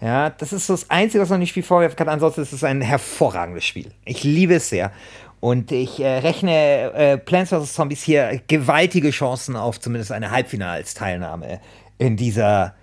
Ja, 0.00 0.30
das 0.30 0.52
ist 0.52 0.66
so 0.66 0.72
das 0.74 0.90
Einzige, 0.90 1.22
was 1.22 1.28
man 1.30 1.40
dem 1.40 1.46
Spiel 1.46 1.62
vorwerfen 1.62 1.96
kann. 1.96 2.08
Ansonsten 2.08 2.42
ist 2.42 2.52
es 2.52 2.64
ein 2.64 2.80
hervorragendes 2.80 3.64
Spiel. 3.64 3.92
Ich 4.04 4.24
liebe 4.24 4.54
es 4.54 4.68
sehr. 4.68 4.90
Und 5.38 5.70
ich 5.72 6.00
äh, 6.00 6.18
rechne 6.18 6.92
äh, 6.92 7.18
Plants 7.18 7.50
vs. 7.50 7.72
Zombies 7.74 8.02
hier 8.02 8.40
gewaltige 8.48 9.10
Chancen 9.10 9.56
auf 9.56 9.78
zumindest 9.80 10.10
eine 10.12 10.30
Halbfinalsteilnahme 10.30 11.60
in 11.98 12.16
dieser 12.16 12.74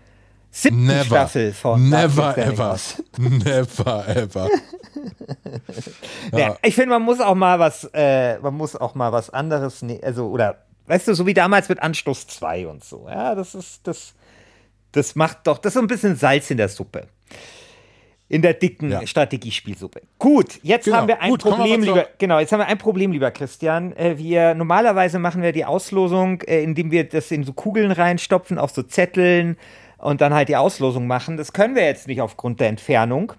siebten 0.52 0.86
Never. 0.86 1.04
Staffel 1.06 1.54
von 1.54 1.90
Never 1.90 2.38
ever. 2.38 2.78
Never 3.18 4.08
ever. 4.08 4.50
Ja, 6.36 6.58
ich 6.64 6.76
finde, 6.76 6.90
man 6.90 7.02
muss 7.04 7.20
auch 7.22 7.36
mal 7.36 7.60
was, 7.60 7.90
äh, 7.94 8.38
man 8.40 8.54
muss 8.54 8.76
auch 8.76 8.96
mal 8.96 9.12
was 9.12 9.30
anderes, 9.30 9.82
ne 9.82 10.00
also, 10.04 10.28
oder, 10.28 10.58
weißt 10.88 11.08
du, 11.08 11.14
so 11.14 11.26
wie 11.26 11.34
damals 11.34 11.70
mit 11.70 11.82
Anschluss 11.82 12.28
2 12.28 12.68
und 12.68 12.84
so. 12.84 13.08
Ja, 13.08 13.36
das 13.36 13.56
ist, 13.56 13.88
das, 13.88 14.14
das 14.92 15.16
macht 15.16 15.40
doch, 15.48 15.58
das 15.58 15.72
ist 15.72 15.74
so 15.76 15.80
ein 15.82 15.88
bisschen 15.88 16.16
Salz 16.16 16.52
in 16.52 16.58
der 16.58 16.70
Suppe. 16.70 17.08
In 18.28 18.42
der 18.44 18.54
dicken 18.54 18.92
Ja. 18.92 19.06
Strategiespielsuppe. 19.08 20.02
Gut, 20.20 20.60
jetzt 20.62 20.86
Genau. 20.86 20.98
haben 20.98 21.08
wir 21.08 21.20
ein 21.22 21.32
Gut, 21.32 21.42
Problem, 21.42 21.82
lieber, 21.82 22.08
genau, 22.20 22.40
jetzt 22.40 22.52
haben 22.52 22.60
wir 22.60 22.68
ein 22.68 22.78
Problem, 22.78 23.12
lieber 23.12 23.32
Christian. 23.32 23.94
Äh, 23.96 24.18
wir, 24.18 24.54
normalerweise 24.54 25.18
machen 25.18 25.42
wir 25.42 25.52
die 25.52 25.66
Auslosung, 25.66 26.42
äh, 26.42 26.62
indem 26.62 26.92
wir 26.92 27.08
das 27.10 27.32
in 27.32 27.44
so 27.44 27.54
Kugeln 27.54 27.92
reinstopfen, 27.92 28.60
auf 28.60 28.72
so 28.72 28.84
Zetteln 28.84 29.58
und 30.00 30.22
dann 30.22 30.34
halt 30.34 30.50
die 30.50 30.56
Auslosung 30.56 31.08
machen. 31.08 31.38
Das 31.38 31.54
können 31.54 31.76
wir 31.76 31.86
jetzt 31.86 32.08
nicht 32.08 32.22
aufgrund 32.22 32.60
der 32.60 32.70
Entfernung. 32.70 33.34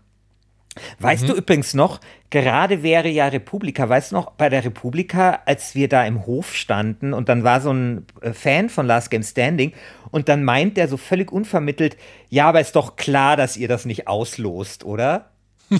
Weißt 1.01 1.29
du 1.29 1.35
übrigens 1.35 1.75
noch, 1.75 2.01
gerade 2.31 2.85
wäre 2.85 3.09
ja 3.09 3.27
Republika, 3.27 3.89
weißt 3.89 4.13
du 4.13 4.17
noch, 4.17 4.31
bei 4.33 4.49
der 4.49 4.65
Republika, 4.65 5.41
als 5.45 5.75
wir 5.75 5.89
da 5.89 6.07
im 6.07 6.27
Hof 6.27 6.55
standen 6.55 7.13
und 7.13 7.29
dann 7.29 7.43
war 7.43 7.61
so 7.61 7.73
ein 7.73 8.07
äh, 8.21 8.33
Fan 8.33 8.69
von 8.69 8.87
Last 8.87 9.11
Game 9.11 9.25
Standing 9.25 9.73
und 10.13 10.29
dann 10.29 10.45
meint 10.45 10.77
der 10.77 10.87
so 10.87 10.97
völlig 10.97 11.33
unvermittelt, 11.33 11.97
ja, 12.29 12.49
aber 12.49 12.61
ist 12.61 12.77
doch 12.77 12.95
klar, 12.95 13.37
dass 13.37 13.57
ihr 13.57 13.67
das 13.67 13.85
nicht 13.85 14.07
auslost, 14.07 14.85
oder? 14.85 15.31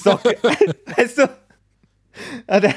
Doch, 0.05 0.25
weißt 0.97 1.19
du? 1.19 1.23
Und 2.49 2.65
er, 2.65 2.75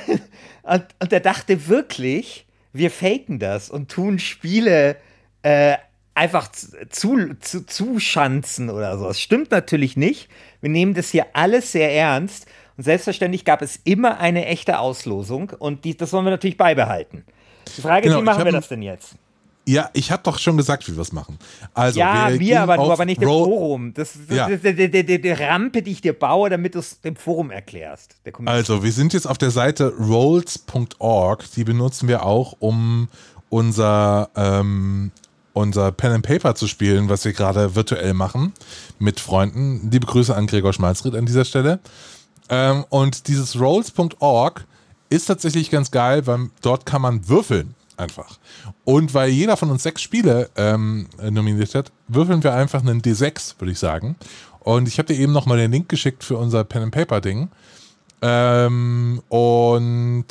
und, 0.63 0.85
und 1.01 1.13
er 1.13 1.19
dachte 1.19 1.67
wirklich, 1.67 2.45
wir 2.73 2.91
faken 2.91 3.39
das 3.39 3.71
und 3.71 3.89
tun 3.89 4.19
Spiele 4.19 4.97
äh, 5.41 5.77
einfach 6.15 6.49
zu, 6.89 7.35
zu, 7.39 7.65
zuschanzen 7.65 8.69
oder 8.69 8.97
so. 8.97 9.05
Das 9.07 9.19
stimmt 9.19 9.51
natürlich 9.51 9.97
nicht. 9.97 10.29
Wir 10.61 10.69
nehmen 10.69 10.93
das 10.93 11.09
hier 11.09 11.27
alles 11.33 11.71
sehr 11.71 11.93
ernst. 11.93 12.45
Und 12.77 12.83
selbstverständlich 12.83 13.45
gab 13.45 13.61
es 13.61 13.79
immer 13.83 14.19
eine 14.19 14.45
echte 14.45 14.79
Auslosung 14.79 15.51
und 15.59 15.85
die, 15.85 15.95
das 15.95 16.11
wollen 16.13 16.25
wir 16.25 16.31
natürlich 16.31 16.57
beibehalten. 16.57 17.23
Die 17.77 17.81
Frage 17.81 18.03
Genau, 18.03 18.15
ist, 18.17 18.21
wie 18.21 18.25
machen 18.25 18.45
wir 18.45 18.51
das 18.51 18.67
denn 18.67 18.81
jetzt? 18.81 19.15
Ja, 19.65 19.89
ich 19.93 20.11
habe 20.11 20.21
doch 20.23 20.39
schon 20.39 20.57
gesagt, 20.57 20.85
wie 20.89 20.95
wir 20.95 21.01
es 21.01 21.13
machen. 21.13 21.39
Also, 21.73 21.99
ja, 21.99 22.29
wir 22.29 22.37
gehen 22.37 22.57
aber 22.57 22.77
auf 22.79 22.91
aber 22.91 23.05
nicht 23.05 23.21
im 23.21 23.27
Forum. 23.29 23.93
Das, 23.93 24.17
das, 24.27 24.35
Ja. 24.35 24.49
die 24.49 25.29
Rampe, 25.31 25.81
die 25.81 25.91
ich 25.91 26.01
dir 26.01 26.11
baue, 26.11 26.49
damit 26.49 26.75
du 26.75 26.79
es 26.79 26.99
dem 26.99 27.15
Forum 27.15 27.49
erklärst. 27.49 28.17
Also, 28.43 28.83
wir 28.83 28.91
sind 28.91 29.13
jetzt 29.13 29.25
auf 29.25 29.37
der 29.37 29.51
Seite 29.51 29.93
rolls.org. 29.97 31.45
Die 31.55 31.63
benutzen 31.63 32.09
wir 32.09 32.25
auch, 32.25 32.57
um 32.59 33.07
unser, 33.49 34.29
ähm, 34.35 35.11
unser 35.53 35.91
Pen 35.91 36.11
and 36.11 36.25
Paper 36.25 36.55
zu 36.55 36.67
spielen, 36.67 37.09
was 37.09 37.25
wir 37.25 37.33
gerade 37.33 37.75
virtuell 37.75 38.13
machen 38.13 38.53
mit 38.99 39.19
Freunden. 39.19 39.89
Liebe 39.91 40.07
Grüße 40.07 40.35
an 40.35 40.47
Gregor 40.47 40.73
Schmalzried 40.73 41.15
an 41.15 41.25
dieser 41.25 41.45
Stelle. 41.45 41.79
Ähm, 42.49 42.85
und 42.89 43.27
dieses 43.27 43.59
rolls.org 43.59 44.65
ist 45.09 45.25
tatsächlich 45.25 45.69
ganz 45.69 45.91
geil, 45.91 46.25
weil 46.27 46.49
dort 46.61 46.85
kann 46.85 47.01
man 47.01 47.27
würfeln 47.29 47.75
einfach. 47.97 48.39
Und 48.83 49.13
weil 49.13 49.29
jeder 49.29 49.57
von 49.57 49.69
uns 49.69 49.83
sechs 49.83 50.01
Spiele 50.01 50.49
ähm, 50.55 51.07
nominiert 51.21 51.75
hat, 51.75 51.91
würfeln 52.07 52.43
wir 52.43 52.53
einfach 52.53 52.81
einen 52.81 53.01
D6, 53.01 53.59
würde 53.59 53.71
ich 53.71 53.79
sagen. 53.79 54.15
Und 54.59 54.87
ich 54.87 54.97
habe 54.97 55.13
dir 55.13 55.19
eben 55.19 55.33
nochmal 55.33 55.57
den 55.57 55.71
Link 55.71 55.89
geschickt 55.89 56.23
für 56.23 56.37
unser 56.37 56.63
Pen 56.63 56.83
and 56.83 56.93
Paper 56.93 57.21
Ding. 57.21 57.49
Ähm, 58.21 59.21
und 59.29 60.25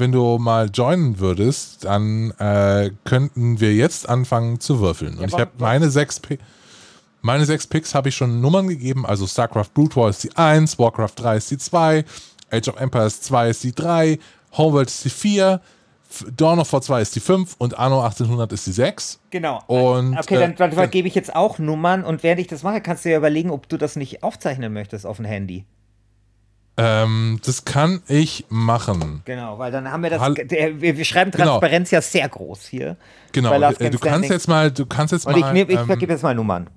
wenn 0.00 0.10
du 0.12 0.38
mal 0.38 0.68
joinen 0.72 1.18
würdest, 1.20 1.84
dann 1.84 2.32
äh, 2.38 2.90
könnten 3.04 3.60
wir 3.60 3.74
jetzt 3.74 4.08
anfangen 4.08 4.58
zu 4.60 4.80
würfeln. 4.80 5.18
Und 5.18 5.28
ich 5.28 5.34
aber- 5.34 5.42
habe 5.42 5.50
meine 5.58 5.90
sechs 5.90 6.18
Pi- 6.18 6.38
meine 7.22 7.44
sechs 7.44 7.66
Picks 7.66 7.94
habe 7.94 8.08
ich 8.08 8.16
schon 8.16 8.40
Nummern 8.40 8.66
gegeben. 8.66 9.04
Also 9.04 9.26
StarCraft 9.26 9.66
Brood 9.74 9.94
War 9.94 10.08
ist 10.08 10.24
die 10.24 10.34
1, 10.36 10.78
Warcraft 10.78 11.12
3 11.16 11.36
ist 11.36 11.50
die 11.50 11.58
2, 11.58 12.04
Age 12.50 12.68
of 12.68 12.80
Empires 12.80 13.20
2 13.20 13.50
ist 13.50 13.62
die 13.62 13.74
3, 13.74 14.18
Homeworld 14.56 14.88
ist 14.88 15.04
die 15.04 15.10
4, 15.10 15.60
F- 16.10 16.24
Dawn 16.34 16.58
of 16.58 16.72
War 16.72 16.80
2 16.80 17.02
ist 17.02 17.14
die 17.14 17.20
5 17.20 17.56
und 17.58 17.78
Anno 17.78 18.00
1800 18.02 18.50
ist 18.54 18.66
die 18.66 18.72
6. 18.72 19.20
Genau. 19.30 19.62
Und, 19.66 20.18
okay, 20.18 20.38
dann, 20.40 20.52
äh, 20.52 20.54
dann 20.56 20.72
vergebe 20.72 21.06
ich 21.08 21.14
jetzt 21.14 21.36
auch 21.36 21.58
Nummern 21.58 22.04
und 22.04 22.22
während 22.22 22.40
ich 22.40 22.46
das 22.46 22.62
mache, 22.62 22.80
kannst 22.80 23.04
du 23.04 23.10
dir 23.10 23.18
überlegen, 23.18 23.50
ob 23.50 23.68
du 23.68 23.76
das 23.76 23.96
nicht 23.96 24.22
aufzeichnen 24.22 24.72
möchtest 24.72 25.04
auf 25.04 25.16
dem 25.18 25.26
Handy. 25.26 25.66
Ähm, 26.76 27.40
das 27.44 27.64
kann 27.64 28.02
ich 28.08 28.46
machen. 28.48 29.22
Genau, 29.26 29.58
weil 29.58 29.70
dann 29.70 29.90
haben 29.90 30.02
wir 30.02 30.10
das. 30.10 30.20
Hall- 30.20 30.34
Der, 30.34 30.80
wir, 30.80 30.96
wir 30.96 31.04
schreiben 31.04 31.30
Genau. 31.30 31.44
Transparenz 31.58 31.90
ja 31.90 32.00
sehr 32.00 32.28
groß 32.28 32.66
hier. 32.66 32.96
Genau. 33.32 33.52
Äh, 33.52 33.58
Du 33.60 33.98
kannst 33.98 33.98
Standing. 33.98 34.30
jetzt 34.30 34.48
mal, 34.48 34.70
du 34.70 34.86
kannst 34.86 35.12
jetzt 35.12 35.26
Und 35.26 35.34
ich, 35.36 35.40
mal. 35.42 35.52
nehm, 35.52 35.68
ich 35.68 35.76
ähm, 35.78 35.86
vergebe 35.86 36.12
jetzt 36.12 36.22
mal 36.22 36.34
Nummern. 36.34 36.68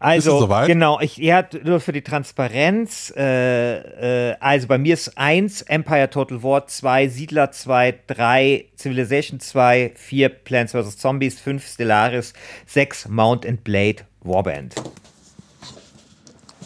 Also, 0.00 0.46
genau, 0.66 1.00
ich, 1.00 1.16
ja, 1.16 1.48
nur 1.62 1.80
für 1.80 1.92
die 1.92 2.02
Transparenz. 2.02 3.10
Äh, 3.16 4.32
äh, 4.32 4.36
also 4.38 4.66
bei 4.66 4.76
mir 4.76 4.92
ist 4.92 5.16
1 5.16 5.62
Empire 5.62 6.10
Total 6.10 6.42
War, 6.42 6.66
2 6.66 7.08
Siedler 7.08 7.50
2, 7.52 8.00
3 8.08 8.66
Civilization 8.76 9.40
2, 9.40 9.92
4 9.94 10.28
Plants 10.28 10.72
vs. 10.72 10.98
Zombies, 10.98 11.40
5 11.40 11.66
Stellaris, 11.66 12.34
6 12.66 13.08
Mount 13.08 13.46
and 13.46 13.64
Blade 13.64 14.02
Warband. 14.20 14.74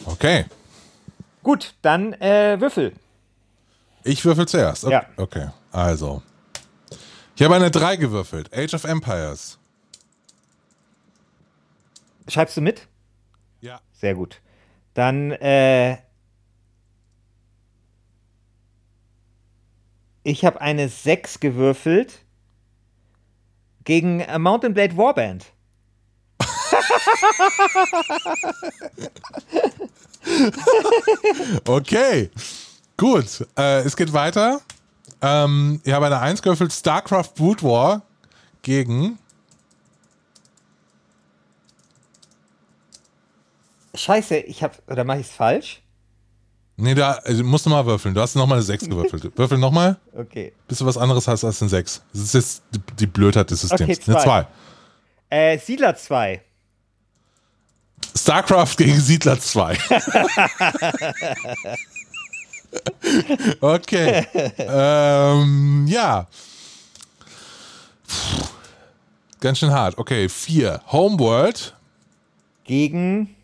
okay. 0.05 0.44
Gut, 1.48 1.74
dann 1.80 2.12
äh, 2.12 2.61
Würfel. 2.61 2.92
Ich 4.04 4.22
würfel 4.22 4.46
zuerst. 4.46 4.84
Okay. 4.84 4.92
Ja. 4.92 5.06
okay. 5.16 5.48
Also. 5.72 6.22
Ich 7.37 7.42
habe 7.42 7.54
eine 7.54 7.70
3 7.70 7.96
gewürfelt. 7.96 8.54
Age 8.54 8.74
of 8.74 8.84
Empires. 8.84 9.58
Schreibst 12.28 12.58
du 12.58 12.61
mit? 12.61 12.87
Ja. 13.62 13.80
Sehr 13.94 14.14
gut. 14.14 14.42
Dann, 14.92 15.30
äh, 15.30 15.96
ich 20.24 20.44
habe 20.44 20.61
eine 20.61 20.90
6 20.90 21.40
gewürfelt 21.40 22.26
gegen 23.84 24.20
äh, 24.20 24.38
Mountain 24.38 24.74
Blade 24.74 24.98
Warband. 24.98 25.46
Okay. 31.66 32.31
Gut. 32.96 33.46
Äh, 33.57 33.81
es 33.81 33.96
geht 33.96 34.12
weiter. 34.12 34.61
Ähm, 35.20 35.81
ich 35.85 35.92
habe 35.92 36.07
eine 36.07 36.20
1 36.20 36.42
gewürfelt. 36.42 36.72
StarCraft 36.72 37.35
Brood 37.37 37.62
War 37.62 38.03
gegen. 38.62 39.18
Scheiße, 43.94 44.37
ich 44.37 44.62
habe, 44.62 44.74
oder 44.87 45.05
mache 45.05 45.20
ich 45.20 45.27
es 45.27 45.33
falsch? 45.33 45.83
Nee, 46.77 46.94
da 46.94 47.12
also, 47.24 47.42
musst 47.42 47.66
du 47.66 47.70
mal 47.70 47.85
würfeln. 47.85 48.14
Du 48.14 48.20
hast 48.20 48.37
nochmal 48.37 48.59
eine 48.59 48.62
6 48.64 48.88
gewürfelt. 48.88 49.33
Würfel 49.37 49.59
nochmal, 49.59 49.96
Okay. 50.16 50.53
bis 50.68 50.79
du 50.79 50.87
was 50.87 50.96
anderes 50.96 51.27
hast 51.27 51.42
als 51.42 51.61
eine 51.61 51.68
6. 51.68 52.03
Das 52.12 52.22
ist 52.22 52.35
jetzt 52.35 52.62
die, 53.01 53.07
Blödheit 53.07 53.51
des 53.51 53.62
Systems. 53.62 53.81
Okay, 53.81 53.98
eine 54.07 54.22
zwei. 54.22 54.42
2. 54.42 54.46
Äh, 55.31 55.59
Siedler 55.59 55.96
2. 55.96 56.40
StarCraft 58.18 58.76
gegen 58.76 59.00
Siedler 59.00 59.38
2. 59.40 59.78
okay. 63.61 64.26
ähm, 64.59 65.87
ja. 65.88 66.26
Puh. 68.07 68.48
Ganz 69.40 69.59
schön 69.59 69.70
hart. 69.70 69.96
Okay, 69.98 70.28
4. 70.28 70.83
Homeworld. 70.90 71.76
Gegen, 72.64 73.37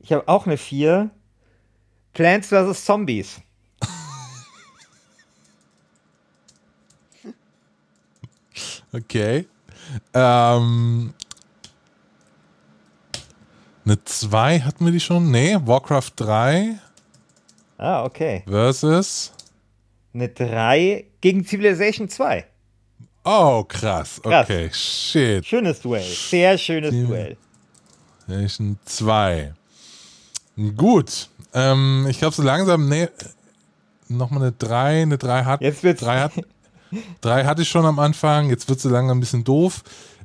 ich 0.00 0.12
habe 0.12 0.26
auch 0.26 0.46
eine 0.46 0.56
4. 0.56 1.10
Plants 2.12 2.48
vs. 2.48 2.84
Zombies. 2.84 3.40
Okay. 8.92 9.46
Ähm, 10.12 11.14
eine 13.84 14.02
2 14.04 14.60
hatten 14.60 14.84
wir 14.84 14.92
die 14.92 15.00
schon? 15.00 15.30
Nee, 15.30 15.56
Warcraft 15.64 16.12
3 16.16 16.78
Ah, 17.78 18.04
okay. 18.04 18.42
versus. 18.46 19.32
Eine 20.12 20.28
3 20.28 21.04
gegen 21.20 21.44
Civilization 21.44 22.08
2. 22.08 22.44
Oh, 23.24 23.64
krass. 23.64 24.20
Krass. 24.22 24.44
Okay, 24.44 24.70
shit. 24.72 25.46
Schönes 25.46 25.80
Duell. 25.80 26.02
Sehr 26.02 26.56
schönes 26.58 26.90
Duell. 26.90 27.36
Nation 28.26 28.78
2. 28.84 29.52
Gut. 30.76 31.28
Ähm, 31.54 32.06
ich 32.08 32.18
glaube 32.18 32.34
so 32.34 32.42
langsam, 32.42 32.88
nee, 32.88 33.08
nochmal 34.08 34.42
eine 34.42 34.52
3, 34.52 35.02
eine 35.02 35.18
3 35.18 35.44
hat. 35.44 35.60
Jetzt 35.60 35.82
wird's- 35.82 36.00
3 36.00 36.20
hat, 36.20 36.32
3 37.20 37.44
hatte 37.44 37.62
ich 37.62 37.68
schon 37.68 37.86
am 37.86 37.98
Anfang, 37.98 38.50
jetzt 38.50 38.68
wird 38.68 38.80
sie 38.80 38.88
langsam 38.88 39.18
ein 39.18 39.20
bisschen 39.20 39.44
doof. 39.44 39.82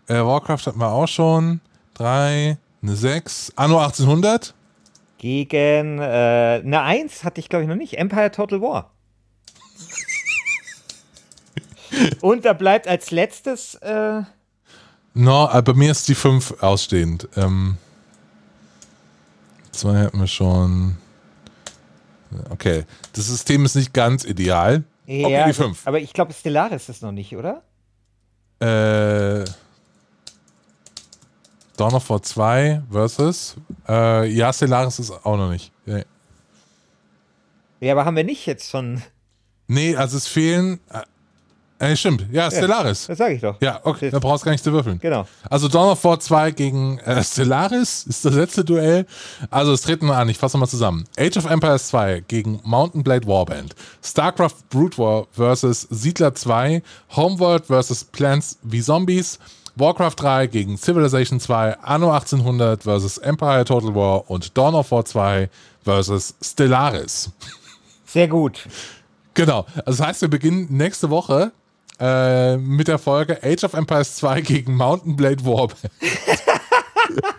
Äh, 0.08 0.16
Warcraft 0.16 0.68
hatten 0.68 0.80
wir 0.80 0.92
auch 0.92 1.08
schon. 1.08 1.62
3, 1.96 2.58
eine 2.86 2.96
6. 2.96 3.54
Anno 3.56 3.80
1800. 3.80 4.54
Gegen 5.18 6.00
äh, 6.00 6.62
eine 6.64 6.82
1 6.82 7.24
hatte 7.24 7.40
ich, 7.40 7.50
glaube 7.50 7.64
ich, 7.64 7.70
noch 7.70 7.76
nicht. 7.76 7.98
Empire 7.98 8.32
Total 8.32 8.62
War. 8.62 8.92
Und 12.22 12.46
da 12.46 12.54
bleibt 12.54 12.88
als 12.88 13.12
letztes. 13.12 13.76
Äh, 13.76 14.24
No, 15.18 15.50
äh, 15.52 15.62
bei 15.62 15.74
mir 15.74 15.92
ist 15.92 16.08
die 16.10 16.16
5 16.16 16.62
ausstehend. 16.62 17.30
Ähm, 17.38 17.78
zwei 19.72 20.00
hatten 20.00 20.20
wir 20.20 20.28
schon. 20.28 20.98
Okay, 22.50 22.84
das 23.14 23.28
System 23.28 23.64
ist 23.64 23.76
nicht 23.76 23.94
ganz 23.94 24.26
ideal. 24.26 24.84
Okay, 25.06 25.32
ja, 25.32 25.48
die 25.48 25.54
5. 25.54 25.88
aber 25.88 26.02
ich 26.02 26.12
glaube, 26.12 26.34
Stellaris 26.34 26.90
ist 26.90 27.02
noch 27.02 27.14
nicht, 27.14 27.38
oder? 27.38 27.64
Äh, 28.60 29.46
Dawn 31.76 31.94
of 31.94 32.10
War 32.10 32.22
2 32.22 32.84
versus. 32.92 33.56
Äh, 33.88 34.30
ja, 34.30 34.52
Stellaris 34.52 35.00
ist 35.00 35.12
auch 35.12 35.38
noch 35.38 35.50
nicht. 35.50 35.72
Nee. 35.86 36.04
Ja, 37.80 37.94
aber 37.94 38.06
haben 38.06 38.16
wir 38.16 38.24
nicht 38.24 38.46
jetzt 38.46 38.70
schon. 38.70 39.02
Nee, 39.68 39.96
also 39.96 40.18
es 40.18 40.28
fehlen. 40.28 40.80
Äh, 40.92 41.02
äh, 41.78 41.96
stimmt, 41.98 42.26
ja, 42.32 42.50
Stellaris. 42.50 43.08
Das 43.08 43.18
sage 43.18 43.34
ich 43.34 43.42
doch. 43.42 43.58
Ja, 43.60 43.82
okay, 43.84 44.10
da 44.10 44.20
brauchst 44.20 44.44
du 44.44 44.46
gar 44.46 44.54
nicht 44.54 44.64
zu 44.64 44.72
würfeln. 44.72 44.98
Genau. 45.00 45.28
Also 45.50 45.68
Dawn 45.68 45.90
of 45.90 46.02
War 46.06 46.20
2 46.20 46.52
gegen 46.52 47.00
äh, 47.00 47.22
Stellaris 47.22 48.06
ist 48.08 48.24
das 48.24 48.34
letzte 48.34 48.64
Duell. 48.64 49.06
Also 49.50 49.74
es 49.74 49.82
treten 49.82 50.06
wir 50.06 50.16
an, 50.16 50.30
ich 50.30 50.38
fasse 50.38 50.58
mal 50.58 50.68
zusammen. 50.68 51.04
Age 51.18 51.36
of 51.36 51.46
Empires 51.46 51.88
2 51.90 52.24
gegen 52.30 52.62
Mountain 52.64 53.04
Blade 53.04 53.28
Warband. 53.28 53.76
StarCraft 54.02 54.70
Brood 54.70 54.98
War 54.98 55.28
versus 55.32 55.82
Siedler 55.90 56.34
2. 56.34 56.82
Homeworld 57.18 57.66
versus 57.66 58.06
Plants 58.06 58.58
wie 58.64 58.82
Zombies. 58.82 59.38
Warcraft 59.76 60.16
3 60.18 60.48
gegen 60.48 60.78
Civilization 60.78 61.40
2. 61.40 61.80
Anno 61.80 62.12
1800 62.12 62.84
versus 62.84 63.18
Empire 63.18 63.66
Total 63.66 63.94
War. 63.94 64.30
Und 64.30 64.58
Dawn 64.58 64.76
of 64.76 64.92
War 64.92 65.06
2 65.06 65.50
versus 65.84 66.36
Stellaris. 66.42 67.32
Sehr 68.06 68.28
gut. 68.28 68.68
Genau. 69.34 69.66
Also 69.86 69.98
das 69.98 70.02
heißt, 70.02 70.22
wir 70.22 70.30
beginnen 70.30 70.68
nächste 70.70 71.10
Woche 71.10 71.52
äh, 72.00 72.58
mit 72.58 72.88
der 72.88 73.00
Folge 73.00 73.40
Age 73.44 73.66
of 73.66 73.74
Empires 73.74 74.16
2 74.16 74.42
gegen 74.42 74.76
Mountain 74.76 75.16
Blade 75.16 75.46
Warband. 75.46 75.80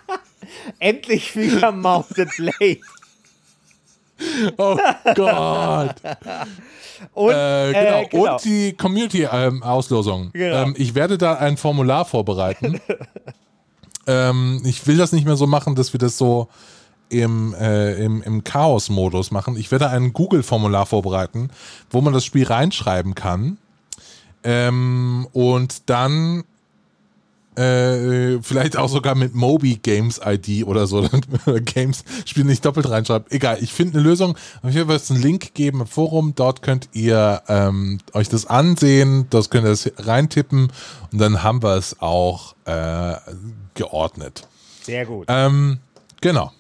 Endlich 0.79 1.35
wieder 1.37 1.73
Mounted 1.73 2.29
Blade. 2.37 2.81
Oh 4.57 4.79
Gott. 5.15 5.97
Und, 7.13 7.33
Äh, 7.33 7.73
genau. 7.73 8.01
äh, 8.01 8.07
genau. 8.07 8.33
Und 8.35 8.45
die 8.45 8.73
Community-Auslosung. 8.75 10.31
Genau. 10.33 10.63
Ähm, 10.63 10.75
ich 10.77 10.95
werde 10.95 11.19
da 11.19 11.35
ein 11.35 11.57
Formular 11.57 12.05
vorbereiten. 12.05 12.81
ähm, 14.07 14.63
ich 14.65 14.87
will 14.87 14.97
das 14.97 15.13
nicht 15.13 15.27
mehr 15.27 15.37
so 15.37 15.47
machen, 15.47 15.75
dass 15.75 15.93
wir 15.93 15.99
das 15.99 16.19
so 16.19 16.49
im, 17.09 17.55
äh, 17.55 17.95
im, 18.05 18.23
im 18.23 18.45
Chaos-Modus 18.45 19.31
machen. 19.31 19.57
Ich 19.57 19.71
werde 19.71 19.91
ein 19.91 20.13
Google-Formular 20.13 20.87
vorbereiten, 20.87 21.51
wo 21.91 22.01
man 22.01 22.13
das 22.13 22.25
Spiel 22.25 22.45
reinschreiben 22.47 23.15
kann. 23.15 23.59
Ähm, 24.43 25.27
und 25.33 25.89
dann 25.89 26.45
äh, 27.57 28.43
vielleicht 28.43 28.77
auch 28.77 28.89
sogar 28.89 29.15
mit 29.15 29.35
Moby 29.35 29.77
Games 29.77 30.21
ID 30.25 30.67
oder 30.67 30.87
so. 30.87 31.09
Games 31.65 32.05
Spiel 32.25 32.45
nicht 32.45 32.65
doppelt 32.65 32.89
reinschreibt. 32.89 33.33
Egal, 33.33 33.59
ich 33.61 33.73
finde 33.73 33.99
eine 33.99 34.09
Lösung. 34.09 34.37
Ich 34.67 34.75
werde 34.75 34.93
jetzt 34.93 35.11
einen 35.11 35.23
Link 35.23 35.55
geben 35.55 35.81
im 35.81 35.87
Forum. 35.87 36.35
Dort 36.35 36.63
könnt 36.63 36.89
ihr 36.93 37.43
ähm, 37.49 37.99
euch 38.13 38.29
das 38.29 38.47
ansehen. 38.47 39.27
Das 39.31 39.51
könnt 39.51 39.67
ihr 39.67 39.71
das 39.71 39.91
reintippen. 39.99 40.73
Und 41.13 41.19
dann 41.19 41.43
haben 41.43 41.63
wir 41.63 41.77
es 41.77 42.01
auch 42.01 42.55
äh, 42.65 43.15
geordnet. 43.75 44.47
Sehr 44.83 45.07
gut. 45.07 45.27
Ähm, 45.29 45.79
genau. 46.21 46.53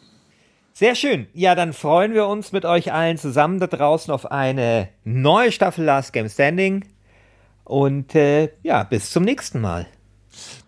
Sehr 0.72 0.94
schön. 0.94 1.26
Ja, 1.32 1.54
dann 1.54 1.72
freuen 1.72 2.12
wir 2.12 2.26
uns 2.26 2.52
mit 2.52 2.64
euch 2.64 2.92
allen 2.92 3.16
zusammen 3.16 3.60
da 3.60 3.66
draußen 3.66 4.12
auf 4.12 4.30
eine 4.30 4.88
neue 5.04 5.50
Staffel 5.50 5.84
Last 5.84 6.12
Game 6.12 6.28
Standing. 6.28 6.84
Und 7.64 8.14
äh, 8.14 8.50
ja, 8.62 8.84
bis 8.84 9.10
zum 9.10 9.24
nächsten 9.24 9.60
Mal. 9.60 9.86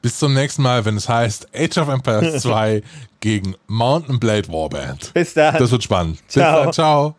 Bis 0.03 0.19
zum 0.19 0.35
nächsten 0.35 0.63
Mal, 0.63 0.85
wenn 0.85 0.97
es 0.97 1.09
heißt 1.09 1.49
Age 1.55 1.79
of 1.79 1.89
Empires 1.89 2.43
2 2.43 2.83
gegen 3.21 3.55
Mountain 3.67 4.21
Blade 4.21 4.49
Warband. 4.49 5.13
Bis 5.15 5.35
dann. 5.35 5.57
Das 5.59 5.71
wird 5.71 5.83
spannend. 5.83 6.19
Bis 6.27 6.35
Ciao. 6.35 6.65
dann. 6.65 6.73
Ciao. 6.73 7.15